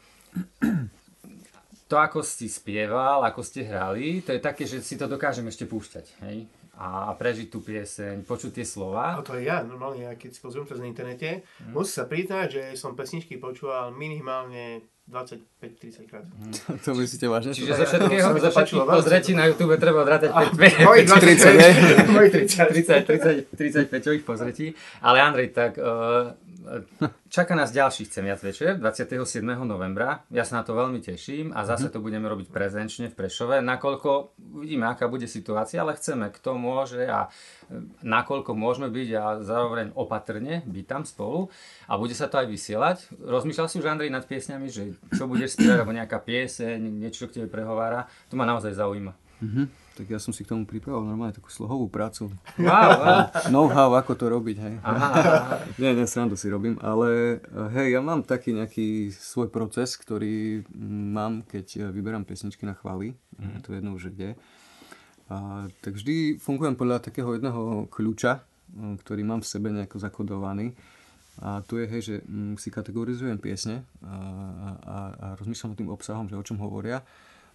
to, 1.92 1.96
ako 2.00 2.26
si 2.26 2.50
spieval, 2.50 3.22
ako 3.22 3.46
ste 3.46 3.68
hrali, 3.70 4.26
to 4.26 4.34
je 4.34 4.42
také, 4.42 4.66
že 4.66 4.82
si 4.82 4.98
to 4.98 5.06
dokážem 5.06 5.46
ešte 5.46 5.70
púšťať, 5.70 6.06
hej? 6.26 6.50
A 6.74 7.14
prežiť 7.14 7.54
tú 7.54 7.62
pieseň, 7.62 8.26
počuť 8.26 8.58
tie 8.58 8.66
slova. 8.66 9.14
No 9.14 9.22
to 9.22 9.38
je 9.38 9.46
ja, 9.46 9.62
normálne, 9.62 10.10
ja 10.10 10.18
keď 10.18 10.34
si 10.34 10.42
pozriem 10.42 10.66
cez 10.66 10.82
na 10.82 10.90
internete, 10.90 11.46
mm. 11.62 11.70
musím 11.70 12.02
sa 12.02 12.10
priznať, 12.10 12.48
že 12.50 12.64
som 12.74 12.98
pesničky 12.98 13.38
počúval 13.38 13.94
minimálne 13.94 14.82
25-30 15.06 16.08
krát. 16.08 16.24
Mm. 16.24 16.56
To 16.88 16.96
myslíte 16.96 17.28
vážne? 17.28 17.52
Čiže 17.52 17.76
zo 17.76 17.86
všetkého, 17.86 18.40
zo 18.40 18.50
všetkých 18.56 18.88
pozretí 18.88 19.36
na 19.36 19.52
YouTube 19.52 19.76
treba 19.76 20.00
odrátať 20.02 20.32
5, 20.32 20.58
30, 20.58 23.06
30, 23.06 23.92
35 23.92 24.24
pozretí. 24.24 24.72
Ale 25.04 25.20
Andrej, 25.20 25.52
tak 25.52 25.76
uh, 25.76 26.32
Čaká 27.28 27.54
nás 27.60 27.76
ďalší 27.76 28.08
Chcem 28.08 28.24
viac 28.24 28.40
večer 28.40 28.80
27. 28.80 29.44
novembra. 29.68 30.24
Ja 30.32 30.48
sa 30.48 30.62
na 30.62 30.64
to 30.64 30.78
veľmi 30.78 31.04
teším 31.04 31.52
a 31.52 31.68
zase 31.68 31.92
to 31.92 32.00
budeme 32.00 32.24
robiť 32.30 32.48
prezenčne 32.48 33.12
v 33.12 33.16
Prešove, 33.20 33.60
nakoľko 33.60 34.40
uvidíme, 34.56 34.88
aká 34.88 35.12
bude 35.12 35.28
situácia, 35.28 35.84
ale 35.84 36.00
chceme, 36.00 36.32
kto 36.32 36.56
môže 36.56 37.04
a 37.04 37.28
e, 37.28 37.30
nakoľko 38.06 38.56
môžeme 38.56 38.88
byť 38.88 39.10
a 39.20 39.24
zároveň 39.44 39.92
opatrne 39.98 40.64
byť 40.64 40.86
tam 40.88 41.04
spolu 41.04 41.52
a 41.90 42.00
bude 42.00 42.16
sa 42.16 42.32
to 42.32 42.40
aj 42.40 42.48
vysielať. 42.48 42.98
Rozmýšľal 43.20 43.68
si 43.68 43.80
už 43.84 43.90
Andrej 43.90 44.14
nad 44.14 44.24
piesňami, 44.24 44.68
že 44.72 44.96
čo 45.12 45.28
budeš 45.28 45.60
spievať, 45.60 45.84
alebo 45.84 45.96
nejaká 45.96 46.20
pieseň, 46.24 46.80
niečo, 46.80 47.28
k 47.28 47.44
tebe 47.44 47.48
prehovára. 47.52 48.08
To 48.32 48.40
ma 48.40 48.48
naozaj 48.48 48.78
zaujíma. 48.78 49.14
Mm-hmm. 49.44 49.83
Tak 49.94 50.10
ja 50.10 50.18
som 50.18 50.34
si 50.34 50.42
k 50.42 50.50
tomu 50.50 50.66
pripravil 50.66 51.06
normálne 51.06 51.38
takú 51.38 51.54
slohovú 51.54 51.86
prácu. 51.86 52.34
Wow. 52.58 53.30
Know-how, 53.54 53.94
ako 53.94 54.18
to 54.18 54.26
robiť, 54.26 54.58
hej. 54.58 54.76
Aha, 54.82 55.10
aha. 55.14 55.56
nie, 55.78 55.94
nie, 55.94 56.10
srandu 56.10 56.34
si 56.34 56.50
robím, 56.50 56.82
ale 56.82 57.38
hej, 57.78 57.94
ja 57.94 58.02
mám 58.02 58.26
taký 58.26 58.58
nejaký 58.58 59.14
svoj 59.14 59.54
proces, 59.54 59.94
ktorý 60.02 60.66
mám, 61.14 61.46
keď 61.46 61.94
vyberám 61.94 62.26
pesničky 62.26 62.66
na 62.66 62.74
chvály. 62.74 63.14
Mm. 63.38 63.62
To 63.62 63.68
je 63.70 63.78
jedno 63.78 63.92
už 63.94 64.18
kde. 64.18 64.34
A, 65.30 65.70
tak 65.86 65.94
vždy 65.94 66.42
fungujem 66.42 66.74
podľa 66.74 66.98
takého 66.98 67.30
jedného 67.38 67.86
kľúča, 67.94 68.42
ktorý 68.74 69.22
mám 69.22 69.46
v 69.46 69.50
sebe 69.50 69.70
nejako 69.70 70.02
zakodovaný. 70.02 70.74
A 71.42 71.62
tu 71.66 71.82
je, 71.82 71.86
hej, 71.90 72.02
že 72.02 72.16
si 72.62 72.70
kategorizujem 72.70 73.38
piesne 73.42 73.86
a, 74.06 74.18
a, 74.86 74.98
a 75.14 75.28
rozmýšľam 75.38 75.74
o 75.74 75.80
tým 75.82 75.90
obsahom, 75.90 76.26
že 76.30 76.38
o 76.38 76.46
čom 76.46 76.62
hovoria 76.62 77.02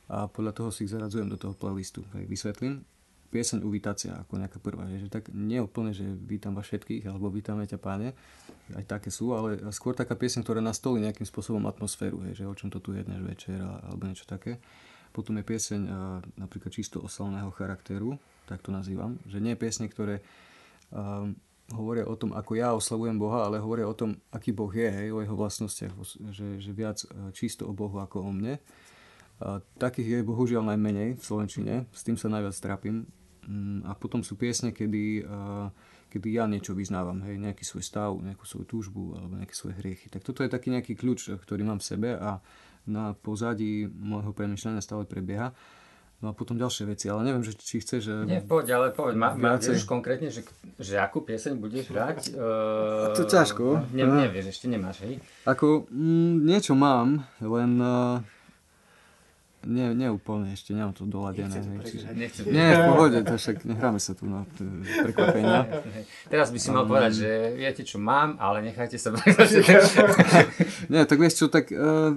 a 0.08 0.24
podľa 0.26 0.52
toho 0.56 0.68
si 0.72 0.88
ich 0.88 0.92
zaradzujem 0.92 1.28
do 1.28 1.36
toho 1.36 1.52
playlistu. 1.52 2.00
Hej, 2.16 2.24
vysvetlím. 2.24 2.80
Pieseň 3.28 3.60
uvítacia 3.60 4.16
ako 4.24 4.40
nejaká 4.40 4.56
prvá. 4.56 4.88
Že 4.88 5.12
tak 5.12 5.28
nie 5.36 5.60
úplne, 5.60 5.92
že 5.92 6.08
vítam 6.08 6.56
vás 6.56 6.64
všetkých 6.64 7.12
alebo 7.12 7.28
vítame 7.28 7.68
ťa 7.68 7.76
páne, 7.76 8.16
aj 8.72 8.88
také 8.88 9.12
sú, 9.12 9.36
ale 9.36 9.60
skôr 9.68 9.92
taká 9.92 10.16
pieseň, 10.16 10.40
ktorá 10.40 10.64
nastolí 10.64 11.04
nejakým 11.04 11.28
spôsobom 11.28 11.60
atmosféru, 11.68 12.24
hej, 12.24 12.40
že 12.40 12.44
o 12.48 12.56
čom 12.56 12.72
to 12.72 12.80
tu 12.80 12.96
je 12.96 13.04
dnes 13.04 13.20
večer 13.20 13.60
alebo 13.60 14.08
niečo 14.08 14.24
také. 14.24 14.56
Potom 15.12 15.36
je 15.36 15.44
pieseň 15.44 15.80
napríklad 16.40 16.72
čisto 16.72 17.04
oslavného 17.04 17.52
charakteru, 17.52 18.16
tak 18.48 18.64
to 18.64 18.72
nazývam, 18.72 19.20
že 19.28 19.44
nie 19.44 19.52
piesne, 19.60 19.92
ktoré 19.92 20.24
a, 20.92 21.28
hovoria 21.76 22.08
o 22.08 22.16
tom, 22.16 22.32
ako 22.32 22.56
ja 22.56 22.72
oslavujem 22.72 23.20
Boha, 23.20 23.44
ale 23.44 23.60
hovoria 23.60 23.84
o 23.84 23.92
tom, 23.92 24.16
aký 24.32 24.56
Boh 24.56 24.72
je, 24.72 24.88
hej, 24.88 25.12
o 25.12 25.20
jeho 25.20 25.36
vlastnostiach, 25.36 25.92
že, 26.32 26.64
že 26.64 26.70
viac 26.72 27.04
čisto 27.36 27.68
o 27.68 27.76
Bohu 27.76 28.00
ako 28.00 28.24
o 28.24 28.32
mne. 28.32 28.56
A 29.38 29.62
takých 29.78 30.18
je 30.18 30.26
bohužiaľ 30.26 30.66
najmenej 30.74 31.18
v 31.18 31.22
Slovenčine, 31.22 31.86
s 31.94 32.02
tým 32.02 32.18
sa 32.18 32.26
najviac 32.26 32.58
trápim. 32.58 33.06
Mm, 33.46 33.86
a 33.86 33.94
potom 33.94 34.26
sú 34.26 34.34
piesne, 34.34 34.74
kedy, 34.74 35.22
kedy 36.10 36.28
ja 36.34 36.50
niečo 36.50 36.74
vyznávam, 36.74 37.22
hej, 37.22 37.38
nejaký 37.38 37.62
svoj 37.62 37.86
stav, 37.86 38.10
nejakú 38.18 38.42
svoju 38.42 38.66
túžbu 38.66 39.14
alebo 39.14 39.38
nejaké 39.38 39.54
svoje 39.54 39.78
hriechy. 39.78 40.10
Tak 40.10 40.26
toto 40.26 40.42
je 40.42 40.50
taký 40.50 40.74
nejaký 40.74 40.98
kľúč, 40.98 41.38
ktorý 41.38 41.62
mám 41.62 41.78
v 41.78 41.86
sebe 41.86 42.10
a 42.18 42.42
na 42.88 43.14
pozadí 43.14 43.86
môjho 43.86 44.34
premyšľania 44.34 44.82
stále 44.82 45.06
prebieha. 45.06 45.54
No 46.18 46.32
a 46.32 46.32
potom 46.34 46.58
ďalšie 46.58 46.90
veci, 46.90 47.06
ale 47.06 47.22
neviem, 47.22 47.46
že, 47.46 47.54
či 47.54 47.78
chceš... 47.78 48.10
Že... 48.10 48.14
Nie, 48.26 48.42
poď, 48.42 48.74
ale 48.74 48.86
povedz, 48.90 49.14
ma, 49.14 49.38
ma, 49.38 49.54
vieš 49.54 49.86
konkrétne, 49.86 50.34
že, 50.34 50.42
že 50.74 50.98
akú 50.98 51.22
pieseň 51.22 51.54
budeš 51.62 51.94
hrať? 51.94 52.34
Uh, 52.34 53.14
to 53.18 53.22
ťažko. 53.22 53.94
Ne, 53.94 54.02
nevieš, 54.02 54.50
ešte 54.50 54.66
nemáš, 54.66 55.06
hej? 55.06 55.22
Ako, 55.46 55.86
mm, 55.86 56.42
niečo 56.42 56.74
mám, 56.74 57.22
len... 57.38 57.72
Uh, 57.78 58.18
nie, 59.68 59.92
nie 59.92 60.08
úplne, 60.08 60.56
ešte 60.56 60.72
nemám 60.72 60.96
to 60.96 61.04
doladené. 61.04 61.60
Čiže... 61.84 62.16
Nie, 62.48 62.72
v 62.72 62.82
pohode, 62.88 63.20
to 63.20 63.36
však 63.36 63.68
nehráme 63.68 64.00
sa 64.00 64.16
tu 64.16 64.24
na 64.24 64.48
prekvapenia. 65.04 65.84
Teraz 66.32 66.48
by 66.48 66.58
si 66.58 66.72
mal 66.72 66.88
um, 66.88 66.90
povedať, 66.90 67.12
že 67.20 67.30
viete 67.52 67.84
čo 67.84 68.00
mám, 68.00 68.40
ale 68.40 68.64
nechajte 68.64 68.96
sa 68.96 69.12
Nie, 70.92 71.04
tak 71.04 71.20
vieš 71.20 71.44
čo, 71.44 71.46
tak 71.52 71.68
uh, 71.68 72.16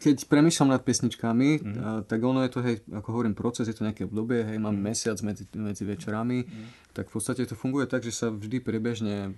keď 0.00 0.24
premýšľam 0.24 0.72
nad 0.72 0.80
pesničkami, 0.80 1.48
mm-hmm. 1.60 1.74
uh, 1.76 2.00
tak 2.08 2.24
ono 2.24 2.40
je 2.48 2.50
to, 2.50 2.64
hej, 2.64 2.80
ako 2.88 3.08
hovorím, 3.12 3.36
proces, 3.36 3.68
je 3.68 3.76
to 3.76 3.84
nejaké 3.84 4.08
obdobie, 4.08 4.40
hej, 4.42 4.56
mám 4.56 4.72
mm-hmm. 4.72 4.88
mesiac 4.88 5.18
medzi, 5.20 5.44
medzi 5.52 5.84
večerami, 5.84 6.48
mm-hmm. 6.48 6.96
tak 6.96 7.12
v 7.12 7.12
podstate 7.12 7.44
to 7.44 7.52
funguje 7.52 7.84
tak, 7.84 8.00
že 8.00 8.16
sa 8.16 8.32
vždy 8.32 8.64
priebežne 8.64 9.36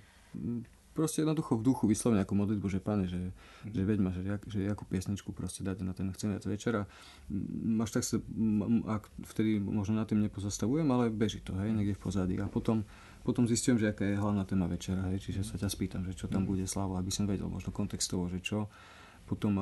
proste 0.99 1.23
jednoducho 1.23 1.55
v 1.55 1.63
duchu 1.63 1.87
vysloviť 1.87 2.19
nejakú 2.19 2.35
modlitbu, 2.35 2.67
že 2.67 2.83
pane, 2.83 3.07
že, 3.07 3.31
že 3.63 3.81
veď 3.87 3.97
ma, 4.03 4.11
že, 4.11 4.27
že 4.51 4.67
jakú 4.67 4.83
piesničku 4.83 5.31
proste 5.31 5.63
dať 5.63 5.79
na 5.87 5.95
ten 5.95 6.11
chcem 6.11 6.35
viac 6.35 6.43
večera. 6.43 6.91
Máš 7.63 7.95
tak 7.95 8.03
sa, 8.03 8.19
ak 8.83 9.07
vtedy 9.31 9.63
možno 9.63 9.95
na 9.95 10.03
tým 10.03 10.19
nepozastavujem, 10.27 10.83
ale 10.91 11.07
beží 11.07 11.39
to, 11.39 11.55
hej, 11.55 11.71
niekde 11.71 11.95
v 11.95 12.03
pozadí. 12.03 12.35
A 12.43 12.51
potom, 12.51 12.83
potom 13.23 13.47
zistím, 13.47 13.79
že 13.79 13.95
aká 13.95 14.03
je 14.03 14.19
hlavná 14.19 14.43
téma 14.43 14.67
večera, 14.67 15.07
hej, 15.07 15.23
čiže 15.23 15.47
sa 15.47 15.55
ťa 15.55 15.71
spýtam, 15.71 16.03
že 16.03 16.19
čo 16.19 16.27
tam 16.27 16.43
mm. 16.43 16.49
bude 16.51 16.65
Slavo, 16.67 16.99
aby 16.99 17.15
som 17.15 17.23
vedel 17.23 17.47
možno 17.47 17.71
kontextovo, 17.71 18.27
že 18.27 18.43
čo. 18.43 18.67
Potom, 19.23 19.55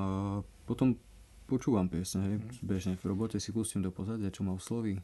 potom 0.65 0.97
počúvam 1.45 1.85
piesne, 1.85 2.25
hej, 2.25 2.35
mm. 2.41 2.65
bežne 2.65 2.93
v 2.97 3.13
robote 3.13 3.37
si 3.37 3.53
pustím 3.53 3.85
do 3.85 3.93
pozadia, 3.93 4.33
čo 4.33 4.41
ma 4.41 4.57
osloví 4.57 4.97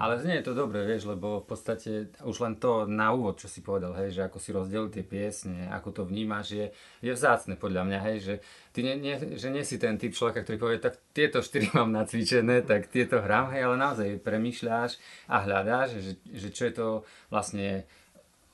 ale 0.00 0.16
znie 0.16 0.40
to 0.40 0.56
dobre, 0.56 0.80
vieš, 0.88 1.04
lebo 1.04 1.44
v 1.44 1.46
podstate 1.46 2.08
už 2.24 2.36
len 2.40 2.56
to 2.56 2.88
na 2.88 3.12
úvod, 3.12 3.36
čo 3.36 3.52
si 3.52 3.60
povedal, 3.60 3.92
hej, 4.00 4.16
že 4.16 4.24
ako 4.24 4.38
si 4.40 4.50
rozdelil 4.56 4.88
tie 4.88 5.04
piesne, 5.04 5.68
ako 5.68 5.88
to 5.92 6.02
vnímaš, 6.08 6.56
je, 6.56 6.66
je 7.04 7.12
vzácne 7.12 7.60
podľa 7.60 7.84
mňa, 7.84 7.98
hej, 8.08 8.16
že 8.24 8.34
ty 8.72 8.80
nie, 8.80 8.96
nie, 8.96 9.16
že 9.36 9.52
nie 9.52 9.60
si 9.60 9.76
ten 9.76 10.00
typ 10.00 10.16
človeka, 10.16 10.40
ktorý 10.40 10.56
povie, 10.56 10.78
tak 10.80 10.96
tieto 11.12 11.44
štyri 11.44 11.68
mám 11.76 11.92
nacvičené, 11.92 12.64
tak 12.64 12.88
tieto 12.88 13.20
hrám, 13.20 13.52
hej, 13.52 13.68
ale 13.68 13.76
naozaj 13.76 14.24
premýšľaš 14.24 14.96
a 15.28 15.36
hľadáš, 15.44 16.00
že, 16.00 16.12
že 16.32 16.48
čo 16.48 16.62
je 16.64 16.74
to 16.74 16.88
vlastne 17.28 17.84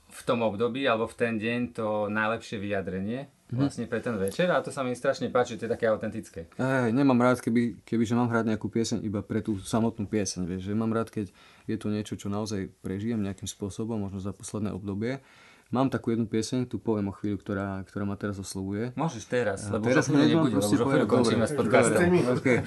v 0.07 0.21
tom 0.23 0.39
období 0.43 0.87
alebo 0.87 1.05
v 1.05 1.15
ten 1.15 1.33
deň 1.35 1.59
to 1.75 2.07
najlepšie 2.07 2.57
vyjadrenie 2.57 3.27
mm-hmm. 3.27 3.59
vlastne 3.59 3.85
pre 3.85 3.99
ten 3.99 4.15
večer 4.15 4.47
a 4.49 4.63
to 4.63 4.71
sa 4.71 4.81
mi 4.81 4.95
strašne 4.95 5.27
páči, 5.27 5.59
to 5.59 5.67
je 5.67 5.71
také 5.71 5.87
autentické. 5.91 6.47
Ej, 6.55 6.95
nemám 6.95 7.19
rád, 7.19 7.43
keby, 7.43 7.83
keby 7.83 8.03
že 8.07 8.15
mám 8.15 8.31
hrať 8.31 8.55
nejakú 8.55 8.71
pieseň 8.71 9.03
iba 9.03 9.19
pre 9.19 9.43
tú 9.43 9.59
samotnú 9.59 10.07
pieseň, 10.07 10.47
vieš, 10.47 10.71
že 10.71 10.73
mám 10.73 10.91
rád, 10.95 11.11
keď 11.11 11.29
je 11.67 11.77
to 11.77 11.87
niečo, 11.91 12.15
čo 12.15 12.31
naozaj 12.31 12.71
prežijem 12.79 13.19
nejakým 13.19 13.47
spôsobom, 13.47 13.99
možno 13.99 14.23
za 14.23 14.31
posledné 14.31 14.71
obdobie 14.71 15.19
Mám 15.67 15.91
takú 15.91 16.15
jednu 16.15 16.31
pieseň, 16.31 16.63
tu 16.71 16.79
poviem 16.79 17.11
o 17.11 17.13
chvíľu, 17.13 17.43
ktorá, 17.43 17.83
ktorá 17.83 18.07
ma 18.07 18.15
teraz 18.15 18.39
oslovuje. 18.39 18.95
Môžeš 18.95 19.27
teraz, 19.27 19.67
lebo 19.67 19.83
teraz 19.83 20.07
už 20.07 20.15
o 20.15 20.23
chvíľu 20.23 20.31
nebude, 20.31 20.55
lebo 20.55 20.63
už 20.63 20.79
o 20.79 20.87
chvíľu 20.87 21.07
končíme 21.11 21.43
s 21.43 21.53
podcastom. 21.59 22.07
Okay. 22.39 22.63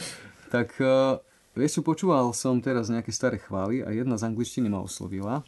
Tak 0.52 0.68
uh, 0.84 1.16
vieš 1.56 1.80
čo, 1.80 1.80
počúval 1.80 2.28
som 2.36 2.60
teraz 2.60 2.92
nejaké 2.92 3.08
staré 3.08 3.40
chvály 3.40 3.80
a 3.80 3.88
jedna 3.88 4.20
z 4.20 4.28
angličtiny 4.28 4.68
ma 4.68 4.84
oslovila. 4.84 5.40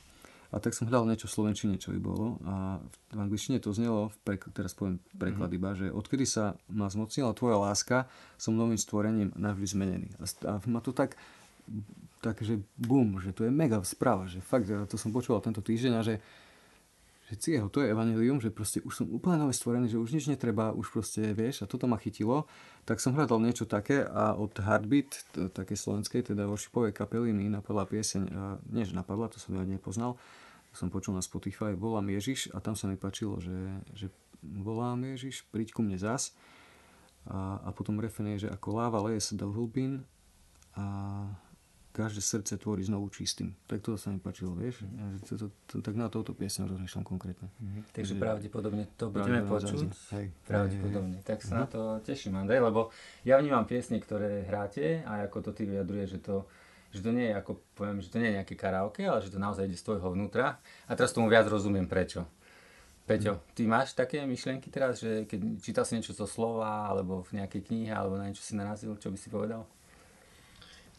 A 0.52 0.60
tak 0.60 0.76
som 0.76 0.84
hľadal 0.84 1.08
niečo 1.08 1.32
v 1.32 1.36
slovenčine, 1.40 1.80
čo 1.80 1.96
by 1.96 2.00
bolo. 2.04 2.36
A 2.44 2.76
v 3.08 3.18
angličtine 3.18 3.56
to 3.56 3.72
znelo, 3.72 4.12
v 4.12 4.16
prekl- 4.20 4.52
teraz 4.52 4.76
poviem 4.76 5.00
preklad 5.16 5.48
mm-hmm. 5.48 5.64
iba, 5.64 5.70
že 5.72 5.86
odkedy 5.88 6.28
sa 6.28 6.60
ma 6.68 6.92
zmocnila 6.92 7.32
tvoja 7.32 7.56
láska, 7.56 8.04
som 8.36 8.52
novým 8.52 8.76
stvorením 8.76 9.32
navždy 9.32 9.66
zmenený. 9.72 10.08
A, 10.20 10.28
a 10.52 10.52
ma 10.68 10.84
to 10.84 10.92
tak, 10.92 11.16
že 12.44 12.60
bum, 12.76 13.16
že 13.16 13.32
to 13.32 13.48
je 13.48 13.50
mega 13.50 13.80
správa, 13.82 14.28
že 14.28 14.44
fakt, 14.44 14.68
to 14.68 14.96
som 15.00 15.08
počúval 15.08 15.40
tento 15.40 15.64
týždeň 15.64 15.92
a 15.96 16.02
že, 16.04 16.20
že 17.32 17.34
cieho, 17.40 17.72
to 17.72 17.80
je 17.80 17.88
evanelium, 17.88 18.36
že 18.38 18.52
proste 18.52 18.84
už 18.84 18.92
som 18.92 19.06
úplne 19.08 19.40
nové 19.40 19.56
stvorený, 19.56 19.88
že 19.88 19.96
už 19.96 20.12
nič 20.12 20.28
netreba, 20.28 20.76
už 20.76 20.92
proste, 20.92 21.32
vieš, 21.32 21.64
a 21.64 21.70
toto 21.70 21.88
ma 21.88 21.96
chytilo. 21.96 22.44
Tak 22.84 23.00
som 23.00 23.16
hľadal 23.16 23.40
niečo 23.40 23.64
také 23.64 24.04
a 24.04 24.36
od 24.36 24.52
Heartbeat, 24.52 25.16
také 25.56 25.80
slovenskej, 25.80 26.28
teda 26.28 26.44
worshipovej 26.44 26.92
kapely 26.92 27.32
mi 27.32 27.48
napadla 27.48 27.88
pieseň, 27.88 28.22
nie 28.68 28.84
že 28.84 28.92
napadla, 28.92 29.32
to 29.32 29.40
som 29.40 29.56
ja 29.56 29.64
nepoznal, 29.64 30.20
som 30.72 30.88
počul 30.88 31.12
na 31.12 31.22
Spotify, 31.24 31.76
volám 31.76 32.08
Ježiš 32.08 32.48
a 32.56 32.60
tam 32.60 32.72
sa 32.72 32.88
mi 32.88 32.96
páčilo, 32.96 33.38
že, 33.38 33.54
že 33.92 34.08
volám 34.42 35.00
Ježiš, 35.04 35.44
príď 35.52 35.76
ku 35.76 35.84
mne 35.84 36.00
zas. 36.00 36.32
A, 37.28 37.62
a 37.62 37.68
potom 37.70 38.02
refén 38.02 38.26
je, 38.34 38.48
že 38.48 38.48
ako 38.50 38.68
láva 38.74 38.98
leje 39.06 39.22
sa 39.22 39.38
do 39.38 39.46
hlbín 39.52 40.02
a 40.74 40.84
každé 41.92 42.24
srdce 42.24 42.56
tvorí 42.56 42.80
znovu 42.82 43.12
čistým. 43.12 43.52
Tak 43.68 43.84
to 43.84 44.00
sa 44.00 44.08
mi 44.08 44.16
páčilo, 44.16 44.56
vieš? 44.56 44.80
Mm. 44.88 45.20
To, 45.28 45.32
to, 45.36 45.46
to, 45.68 45.74
tak 45.84 45.92
na 45.92 46.08
touto 46.08 46.32
piesň 46.32 46.64
rozmýšľam 46.64 47.04
konkrétne. 47.04 47.52
Mm-hmm. 47.52 47.82
Takže 47.92 48.12
pravdepodobne 48.16 48.88
to 48.96 49.12
budeme 49.12 49.44
počuť. 49.44 49.92
Hej. 50.16 50.26
Pravdepodobne. 50.48 51.20
Hej, 51.20 51.22
hej. 51.22 51.28
Tak 51.28 51.38
sa 51.44 51.46
mm-hmm. 51.52 51.60
na 51.60 51.66
to 51.68 51.80
teším, 52.00 52.32
Andrej, 52.40 52.64
lebo 52.64 52.88
ja 53.28 53.36
vnímam 53.36 53.68
piesne, 53.68 54.00
ktoré 54.00 54.48
hráte 54.48 55.04
a 55.04 55.28
ako 55.28 55.38
to 55.44 55.50
ty 55.52 55.68
vyjadruje, 55.68 56.16
že 56.16 56.18
to 56.24 56.48
že 56.92 57.00
to 57.00 57.10
nie 57.10 57.32
je 57.32 57.34
ako, 57.34 57.56
poviem, 57.72 58.04
že 58.04 58.12
to 58.12 58.20
nie 58.20 58.28
je 58.28 58.36
nejaké 58.38 58.54
karaoke, 58.54 59.00
ale 59.08 59.24
že 59.24 59.32
to 59.32 59.40
naozaj 59.40 59.64
ide 59.64 59.80
z 59.80 59.84
tvojho 59.88 60.12
vnútra. 60.12 60.60
A 60.86 60.92
teraz 60.92 61.16
tomu 61.16 61.32
viac 61.32 61.48
rozumiem 61.48 61.88
prečo. 61.88 62.28
Peťo, 63.02 63.40
mhm. 63.40 63.42
ty 63.56 63.62
máš 63.66 63.96
také 63.96 64.22
myšlienky 64.22 64.68
teraz, 64.70 65.02
že 65.02 65.26
keď 65.26 65.40
čítal 65.58 65.84
si 65.88 65.98
niečo 65.98 66.14
zo 66.14 66.28
slova, 66.28 66.92
alebo 66.92 67.24
v 67.26 67.42
nejakej 67.42 67.66
knihe, 67.66 67.90
alebo 67.90 68.20
na 68.20 68.28
niečo 68.28 68.44
si 68.44 68.54
narazil, 68.54 68.94
čo 69.00 69.10
by 69.10 69.18
si 69.18 69.32
povedal? 69.32 69.66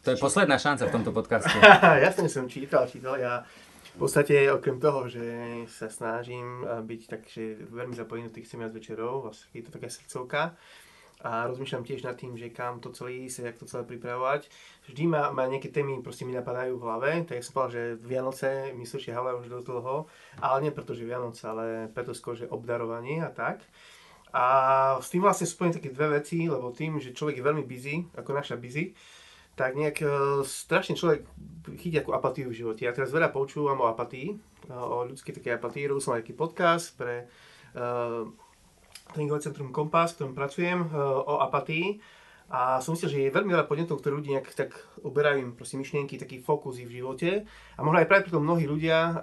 To 0.03 0.11
je 0.11 0.19
posledná 0.19 0.59
šanca 0.59 0.91
v 0.91 0.93
tomto 0.99 1.15
podcaste. 1.15 1.55
Jasne 2.05 2.27
som 2.27 2.51
čítal, 2.51 2.83
čítal. 2.91 3.15
Ja 3.15 3.47
v 3.95 4.03
podstate 4.03 4.51
okrem 4.51 4.75
toho, 4.75 5.07
že 5.07 5.23
sa 5.71 5.87
snažím 5.87 6.67
byť 6.67 7.01
tak, 7.07 7.23
že 7.23 7.55
veľmi 7.71 7.95
zapojený 7.95 8.27
do 8.27 8.35
tých 8.35 8.51
semiac 8.51 8.75
večerov, 8.75 9.31
vlastne 9.31 9.47
je 9.55 9.63
to 9.63 9.71
taká 9.71 9.87
srdcovka, 9.87 10.41
a 11.23 11.47
rozmýšľam 11.47 11.87
tiež 11.87 12.03
nad 12.03 12.19
tým, 12.19 12.35
že 12.35 12.51
kam 12.51 12.83
to 12.83 12.91
celé 12.91 13.25
ísť, 13.25 13.47
jak 13.47 13.57
to 13.57 13.65
celé 13.65 13.87
pripravovať. 13.87 14.51
Vždy 14.91 15.03
ma, 15.07 15.31
ma 15.31 15.47
nejaké 15.47 15.71
témy 15.71 16.03
proste 16.03 16.27
mi 16.27 16.35
napadajú 16.35 16.75
v 16.75 16.83
hlave, 16.83 17.11
tak 17.23 17.39
som 17.39 17.55
povedal, 17.55 17.71
že 17.71 17.83
Vianoce 18.03 18.75
mi 18.75 18.83
sušia 18.83 19.15
hlava 19.15 19.39
už 19.39 19.47
dosť 19.47 19.65
dlho, 19.71 20.11
ale 20.43 20.57
nie 20.67 20.75
preto, 20.75 20.91
že 20.91 21.07
Vianoce, 21.07 21.47
ale 21.47 21.87
preto 21.95 22.11
skôr, 22.11 22.35
že 22.35 22.51
obdarovanie 22.51 23.23
a 23.23 23.31
tak. 23.31 23.63
A 24.35 24.45
s 24.99 25.13
tým 25.13 25.23
vlastne 25.23 25.47
spojené 25.47 25.79
také 25.79 25.95
dve 25.95 26.19
veci, 26.19 26.43
lebo 26.49 26.75
tým, 26.75 26.99
že 26.99 27.15
človek 27.15 27.39
je 27.39 27.47
veľmi 27.47 27.63
busy, 27.63 27.95
ako 28.19 28.29
naša 28.35 28.59
busy, 28.59 28.91
tak 29.53 29.77
nejak 29.77 30.01
uh, 30.01 30.41
strašne 30.41 30.97
človek 30.97 31.23
chytí 31.77 32.01
ako 32.01 32.17
apatiu 32.17 32.49
v 32.49 32.57
živote. 32.57 32.83
Ja 32.83 32.91
teraz 32.91 33.13
veľa 33.13 33.29
počúvam 33.29 33.79
o 33.79 33.87
apatii, 33.87 34.33
o 34.73 35.05
ľudskej 35.05 35.37
takej 35.37 35.61
apatii. 35.61 35.85
Robil 35.85 36.01
som 36.01 36.17
aj 36.17 36.25
taký 36.25 36.33
podcast 36.33 36.97
pre 36.97 37.29
uh, 37.77 38.25
tréningové 39.11 39.43
centrum 39.43 39.75
Kompas, 39.75 40.13
v 40.13 40.23
ktorom 40.23 40.33
pracujem, 40.37 40.79
eh, 40.87 40.95
o 41.01 41.43
apatii. 41.43 41.99
A 42.53 42.77
som 42.85 42.93
myslel, 42.93 43.09
že 43.09 43.19
je 43.25 43.33
veľmi 43.33 43.49
veľa 43.49 43.65
podnetov, 43.65 43.97
ktoré 43.97 44.13
ľudí 44.13 44.29
nejak 44.29 44.53
tak 44.53 44.77
uberajú 45.01 45.41
im 45.41 45.51
proste 45.57 45.73
myšlienky, 45.73 46.21
taký 46.21 46.37
fokus 46.37 46.77
v 46.77 47.01
živote. 47.01 47.49
A 47.49 47.81
možno 47.81 48.03
aj 48.03 48.05
práve 48.05 48.29
preto 48.29 48.37
mnohí 48.37 48.69
ľudia 48.69 48.97
uh, 48.99 49.15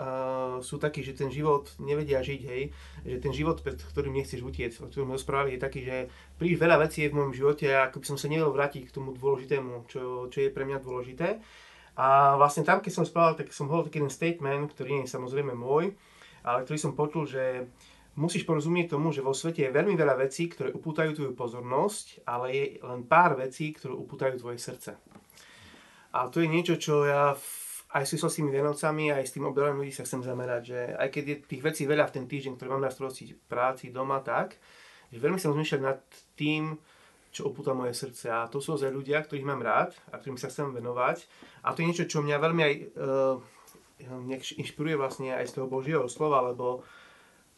sú 0.64 0.82
takí, 0.82 1.06
že 1.06 1.14
ten 1.14 1.30
život 1.30 1.70
nevedia 1.78 2.24
žiť, 2.26 2.40
hej. 2.50 2.74
Že 3.06 3.16
ten 3.22 3.30
život, 3.30 3.62
pred 3.62 3.78
ktorým 3.78 4.18
nechceš 4.18 4.42
utiecť, 4.42 4.82
o 4.82 4.90
ktorom 4.90 5.14
rozprávali, 5.14 5.54
je 5.54 5.62
taký, 5.62 5.80
že 5.86 5.96
príliš 6.42 6.58
veľa 6.58 6.82
vecí 6.82 7.06
je 7.06 7.10
v 7.14 7.22
mojom 7.22 7.32
živote 7.36 7.70
a 7.70 7.86
ako 7.86 8.02
by 8.02 8.06
som 8.10 8.18
sa 8.18 8.26
nevedel 8.26 8.50
vrátiť 8.50 8.82
k 8.90 8.94
tomu 8.98 9.14
dôležitému, 9.14 9.86
čo, 9.86 10.26
čo 10.26 10.38
je 10.42 10.50
pre 10.50 10.66
mňa 10.66 10.82
dôležité. 10.82 11.38
A 12.02 12.34
vlastne 12.34 12.66
tam, 12.66 12.82
keď 12.82 12.92
som 12.98 13.06
správal, 13.06 13.38
tak 13.38 13.54
som 13.54 13.70
hovoril 13.70 13.92
taký 13.92 14.02
jeden 14.02 14.10
statement, 14.10 14.74
ktorý 14.74 14.88
nie 14.90 15.04
je 15.06 15.14
samozrejme 15.14 15.54
môj, 15.54 15.94
ale 16.42 16.66
ktorý 16.66 16.78
som 16.82 16.98
počul, 16.98 17.30
že 17.30 17.70
musíš 18.18 18.42
porozumieť 18.42 18.98
tomu, 18.98 19.14
že 19.14 19.22
vo 19.22 19.30
svete 19.30 19.66
je 19.66 19.74
veľmi 19.74 19.94
veľa 19.94 20.18
vecí, 20.18 20.50
ktoré 20.50 20.74
upútajú 20.74 21.14
tvoju 21.14 21.32
pozornosť, 21.34 22.26
ale 22.26 22.46
je 22.50 22.64
len 22.82 23.06
pár 23.06 23.38
vecí, 23.38 23.70
ktoré 23.70 23.94
upútajú 23.94 24.34
tvoje 24.42 24.58
srdce. 24.58 24.98
A 26.10 26.26
to 26.26 26.42
je 26.42 26.50
niečo, 26.50 26.74
čo 26.74 27.06
ja 27.06 27.38
v, 27.38 27.46
aj 27.94 28.02
s 28.10 28.34
tými 28.34 28.50
Vianocami, 28.50 29.14
aj 29.14 29.30
s 29.30 29.34
tým 29.38 29.46
obdobím 29.46 29.86
ľudí 29.86 29.94
sa 29.94 30.02
chcem 30.02 30.26
zamerať, 30.26 30.62
že 30.66 30.80
aj 30.98 31.08
keď 31.14 31.24
je 31.26 31.36
tých 31.46 31.62
vecí 31.62 31.82
veľa 31.86 32.10
v 32.10 32.14
ten 32.18 32.24
týždeň, 32.26 32.58
ktoré 32.58 32.68
mám 32.74 32.82
na 32.82 32.90
starosti 32.90 33.30
práci, 33.46 33.94
doma, 33.94 34.18
tak, 34.18 34.58
že 35.14 35.22
veľmi 35.22 35.38
sa 35.38 35.54
rozmýšľať 35.54 35.80
nad 35.82 36.02
tým, 36.34 36.74
čo 37.30 37.46
opúta 37.46 37.70
moje 37.78 37.94
srdce. 37.94 38.26
A 38.26 38.50
to 38.50 38.58
sú 38.58 38.74
ozaj 38.74 38.90
ľudia, 38.90 39.22
ktorých 39.22 39.46
mám 39.46 39.62
rád 39.62 39.94
a 40.10 40.18
ktorým 40.18 40.34
sa 40.34 40.50
chcem 40.50 40.74
venovať. 40.74 41.30
A 41.62 41.70
to 41.70 41.82
je 41.82 41.88
niečo, 41.94 42.10
čo 42.10 42.26
mňa 42.26 42.36
veľmi 42.42 42.62
aj 42.66 42.74
uh, 42.98 43.38
inšpiruje 44.58 44.96
vlastne 44.98 45.38
aj 45.38 45.46
z 45.46 45.54
toho 45.60 45.70
Božieho 45.70 46.10
slova, 46.10 46.42
lebo 46.50 46.82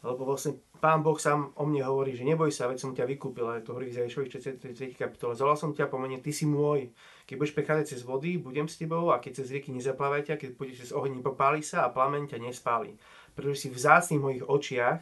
lebo 0.03 0.27
vlastne 0.27 0.59
Pán 0.83 0.99
Boh 0.99 1.15
sám 1.15 1.55
o 1.55 1.63
mne 1.63 1.87
hovorí, 1.87 2.11
že 2.11 2.27
neboj 2.27 2.51
sa, 2.51 2.67
veď 2.67 2.77
som 2.83 2.91
ťa 2.91 3.07
vykúpil, 3.07 3.47
ale 3.47 3.63
to 3.63 3.71
hovorí 3.71 3.87
v 3.87 4.03
Zajšovi 4.03 4.27
3. 4.75 4.99
kapitole. 4.99 5.31
Zvolal 5.31 5.55
som 5.55 5.71
ťa 5.71 5.87
pomene, 5.87 6.19
ty 6.19 6.35
si 6.35 6.43
môj. 6.43 6.91
Keď 7.23 7.35
budeš 7.39 7.55
prechádzať 7.55 7.85
cez 7.87 8.01
vody, 8.03 8.35
budem 8.35 8.67
s 8.67 8.75
tebou 8.75 9.15
a 9.15 9.23
keď 9.23 9.39
cez 9.39 9.47
rieky 9.55 9.71
nezaplávajte, 9.71 10.35
keď 10.35 10.59
pôjdeš 10.59 10.77
cez 10.83 10.91
oheň, 10.91 11.23
popáli 11.23 11.63
sa 11.63 11.87
a 11.87 11.93
plameň 11.95 12.35
ťa 12.35 12.43
nespáli. 12.43 12.99
Pretože 13.31 13.63
si 13.63 13.67
vzácný 13.71 14.19
v 14.19 14.25
mojich 14.27 14.43
očiach, 14.43 14.99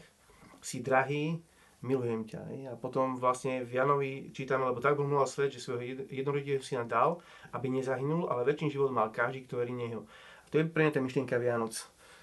si 0.62 0.86
drahý, 0.86 1.42
milujem 1.82 2.30
ťa. 2.30 2.42
A 2.70 2.78
potom 2.78 3.18
vlastne 3.18 3.66
v 3.66 3.82
Janovi 3.82 4.30
čítame, 4.38 4.70
lebo 4.70 4.78
tak 4.86 4.94
bol 4.94 5.10
miloval 5.10 5.26
svet, 5.26 5.50
že 5.50 5.66
svojho 5.66 6.06
jednorodého 6.14 6.62
syna 6.62 6.86
dal, 6.86 7.18
aby 7.58 7.74
nezahynul, 7.74 8.30
ale 8.30 8.46
väčší 8.46 8.78
život 8.78 8.94
mal 8.94 9.10
každý, 9.10 9.50
kto 9.50 9.58
verí 9.58 9.74
neho. 9.74 10.06
A 10.46 10.48
to 10.54 10.62
je 10.62 10.70
pre 10.70 10.86
mňa 10.86 10.94
tá 10.94 11.02
myšlienka 11.02 11.42
Vianoc 11.42 11.74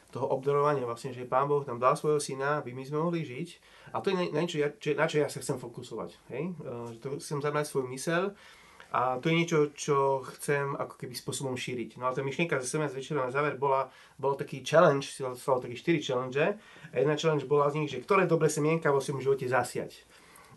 toho 0.08 0.26
obdarovania, 0.32 0.88
vlastne, 0.88 1.12
že 1.12 1.28
Pán 1.28 1.48
Boh 1.48 1.60
nám 1.68 1.76
dal 1.76 1.92
svojho 1.92 2.16
syna, 2.16 2.64
aby 2.64 2.72
my 2.72 2.80
sme 2.80 2.96
mohli 2.96 3.28
žiť. 3.28 3.48
A 3.92 4.00
to 4.00 4.08
je 4.08 4.16
na, 4.16 4.24
niečo, 4.40 4.56
na 4.96 5.04
čo 5.04 5.16
ja 5.20 5.28
sa 5.28 5.40
chcem 5.40 5.60
fokusovať. 5.60 6.10
Hej? 6.32 6.56
Že 6.64 6.98
to 7.00 7.08
chcem 7.20 7.38
zabrať 7.44 7.64
svoju 7.68 7.86
mysel 7.92 8.32
a 8.88 9.20
to 9.20 9.28
je 9.28 9.36
niečo, 9.36 9.58
čo 9.76 10.24
chcem 10.36 10.72
ako 10.72 10.96
keby 10.96 11.12
spôsobom 11.12 11.52
šíriť. 11.60 12.00
No 12.00 12.08
a 12.08 12.16
tá 12.16 12.24
myšlienka 12.24 12.56
ze 12.56 12.72
SMS 12.72 12.96
večera 12.96 13.20
na 13.20 13.28
záver 13.28 13.60
bola, 13.60 13.92
bol 14.16 14.32
taký 14.32 14.64
challenge, 14.64 15.12
stalo 15.12 15.60
taký 15.60 15.76
4 15.76 16.00
challenge. 16.00 16.40
A 16.40 16.94
jedna 16.96 17.12
challenge 17.20 17.44
bola 17.44 17.68
z 17.68 17.84
nich, 17.84 17.92
že 17.92 18.00
ktoré 18.00 18.24
dobré 18.24 18.48
semienka 18.48 18.88
vo 18.88 19.04
svojom 19.04 19.20
živote 19.20 19.44
zasiať. 19.44 20.08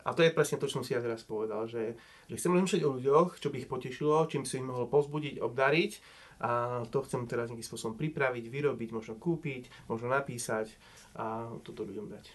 A 0.08 0.16
to 0.16 0.24
je 0.24 0.32
presne 0.32 0.58
to, 0.58 0.66
čo 0.66 0.80
som 0.80 0.84
si 0.88 0.96
ja 0.96 1.04
teraz 1.04 1.28
povedal, 1.28 1.68
že, 1.68 2.00
že 2.26 2.40
chcem 2.40 2.56
rozmýšľať 2.56 2.82
o 2.88 2.96
ľuďoch, 2.98 3.30
čo 3.38 3.52
by 3.52 3.58
ich 3.62 3.70
potešilo, 3.70 4.26
čím 4.32 4.48
si 4.48 4.58
ich 4.58 4.66
mohol 4.66 4.88
pozbudiť, 4.88 5.44
obdariť 5.44 5.92
a 6.42 6.82
to 6.90 7.06
chcem 7.06 7.30
teraz 7.30 7.54
nejakým 7.54 7.70
spôsobom 7.70 7.96
pripraviť, 8.02 8.50
vyrobiť, 8.50 8.90
možno 8.90 9.14
kúpiť, 9.22 9.70
možno 9.86 10.10
napísať 10.10 10.74
a 11.14 11.46
toto 11.62 11.86
ľuďom 11.86 12.10
dať. 12.10 12.26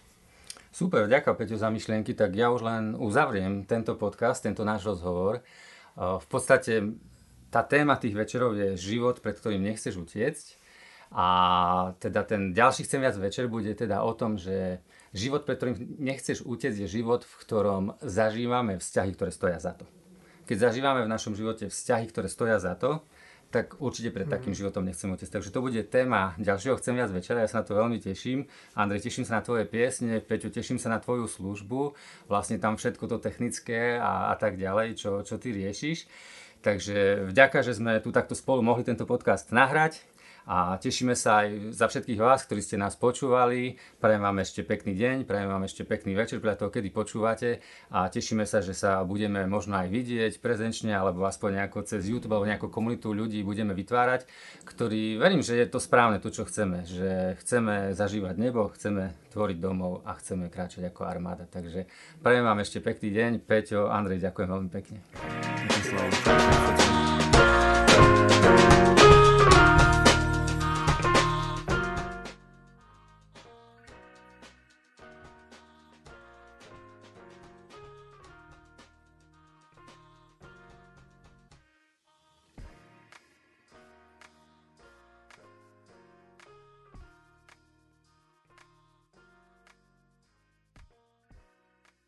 Super, 0.71 1.11
ďakujem 1.11 1.35
Peťo 1.35 1.57
za 1.59 1.67
myšlienky, 1.67 2.15
tak 2.15 2.31
ja 2.37 2.47
už 2.47 2.63
len 2.63 2.95
uzavriem 2.95 3.67
tento 3.67 3.99
podcast, 3.99 4.45
tento 4.45 4.63
náš 4.63 4.87
rozhovor. 4.87 5.43
V 5.97 6.27
podstate 6.29 6.95
tá 7.49 7.65
téma 7.65 7.97
tých 7.97 8.13
večerov 8.13 8.55
je 8.55 8.77
život, 8.77 9.19
pred 9.19 9.33
ktorým 9.35 9.63
nechceš 9.63 9.97
utiecť. 9.97 10.45
A 11.07 11.27
teda 12.03 12.27
ten 12.27 12.51
ďalší 12.51 12.83
chcem 12.83 12.99
viac 12.99 13.15
večer 13.15 13.47
bude 13.47 13.71
teda 13.71 14.03
o 14.03 14.11
tom, 14.11 14.35
že 14.35 14.83
život, 15.15 15.47
pred 15.47 15.55
ktorým 15.55 15.97
nechceš 16.03 16.43
utiecť, 16.43 16.83
je 16.83 16.89
život, 16.99 17.23
v 17.23 17.33
ktorom 17.47 17.83
zažívame 18.03 18.75
vzťahy, 18.75 19.15
ktoré 19.15 19.31
stoja 19.31 19.57
za 19.57 19.71
to. 19.73 19.87
Keď 20.45 20.67
zažívame 20.67 21.07
v 21.07 21.11
našom 21.11 21.33
živote 21.33 21.71
vzťahy, 21.71 22.05
ktoré 22.11 22.27
stoja 22.27 22.59
za 22.59 22.75
to, 22.75 23.01
tak 23.47 23.79
určite 23.79 24.11
pred 24.11 24.27
takým 24.27 24.51
mm. 24.51 24.59
životom 24.59 24.83
nechcem 24.83 25.07
utiecť. 25.07 25.39
Takže 25.39 25.53
to 25.55 25.63
bude 25.63 25.79
téma 25.87 26.35
ďalšieho 26.35 26.75
Chcem 26.77 26.99
viac 26.99 27.11
večera, 27.11 27.43
ja 27.43 27.49
sa 27.49 27.63
na 27.63 27.65
to 27.65 27.79
veľmi 27.79 27.97
teším. 28.03 28.43
Andrej, 28.75 29.07
teším 29.07 29.23
sa 29.23 29.39
na 29.39 29.43
tvoje 29.43 29.63
piesne, 29.63 30.19
Peťo, 30.19 30.51
teším 30.51 30.77
sa 30.77 30.91
na 30.91 30.99
tvoju 30.99 31.31
službu, 31.31 31.95
vlastne 32.27 32.59
tam 32.59 32.75
všetko 32.75 33.07
to 33.07 33.17
technické 33.23 33.95
a, 33.95 34.31
a 34.31 34.35
tak 34.35 34.59
ďalej, 34.59 34.99
čo, 34.99 35.23
čo 35.23 35.39
ty 35.39 35.55
riešiš. 35.55 36.07
Takže 36.59 37.29
vďaka, 37.31 37.63
že 37.63 37.77
sme 37.77 38.03
tu 38.03 38.11
takto 38.11 38.35
spolu 38.35 38.65
mohli 38.65 38.83
tento 38.83 39.07
podcast 39.07 39.53
nahrať 39.55 40.03
A 40.47 40.79
tešíme 40.79 41.11
sa 41.11 41.43
aj 41.43 41.75
za 41.75 41.91
všetkých 41.91 42.23
vás, 42.23 42.47
ktorí 42.47 42.63
ste 42.63 42.79
nás 42.79 42.95
počúvali. 42.95 43.75
Prajem 43.99 44.23
vám 44.23 44.39
ešte 44.39 44.63
pekný 44.63 44.95
deň, 44.95 45.27
prajem 45.27 45.51
vám 45.51 45.67
ešte 45.67 45.83
pekný 45.83 46.15
večer, 46.15 46.39
podľa 46.39 46.63
toho, 46.63 46.71
kedy 46.71 46.87
počúvate. 46.95 47.59
A 47.91 48.07
tešíme 48.07 48.47
sa, 48.47 48.63
že 48.63 48.71
sa 48.71 49.03
budeme 49.03 49.43
možno 49.43 49.75
aj 49.75 49.91
vidieť 49.91 50.39
prezenčne, 50.39 50.95
alebo 50.95 51.27
aspoň 51.27 51.59
nejako 51.59 51.83
cez 51.83 52.07
YouTube, 52.07 52.31
alebo 52.31 52.47
nejakú 52.47 52.71
komunitu 52.71 53.11
ľudí 53.11 53.43
budeme 53.43 53.75
vytvárať, 53.75 54.23
ktorí, 54.63 55.19
verím, 55.19 55.43
že 55.43 55.59
je 55.59 55.67
to 55.67 55.83
správne, 55.83 56.23
to, 56.23 56.31
čo 56.31 56.47
chceme. 56.47 56.87
Že 56.87 57.35
chceme 57.43 57.91
zažívať 57.91 58.39
nebo, 58.39 58.71
chceme 58.71 59.19
tvoriť 59.35 59.57
domov 59.59 60.07
a 60.07 60.15
chceme 60.15 60.47
kráčať 60.47 60.87
ako 60.87 61.03
armáda. 61.03 61.43
Takže 61.43 61.91
prajem 62.23 62.47
vám 62.47 62.63
ešte 62.63 62.79
pekný 62.79 63.11
deň. 63.11 63.31
Peťo, 63.43 63.91
Andrej, 63.91 64.23
ďakujem 64.23 64.47
veľmi 64.47 64.69
pekne. 64.71 65.03
Ďakujem. 65.91 66.76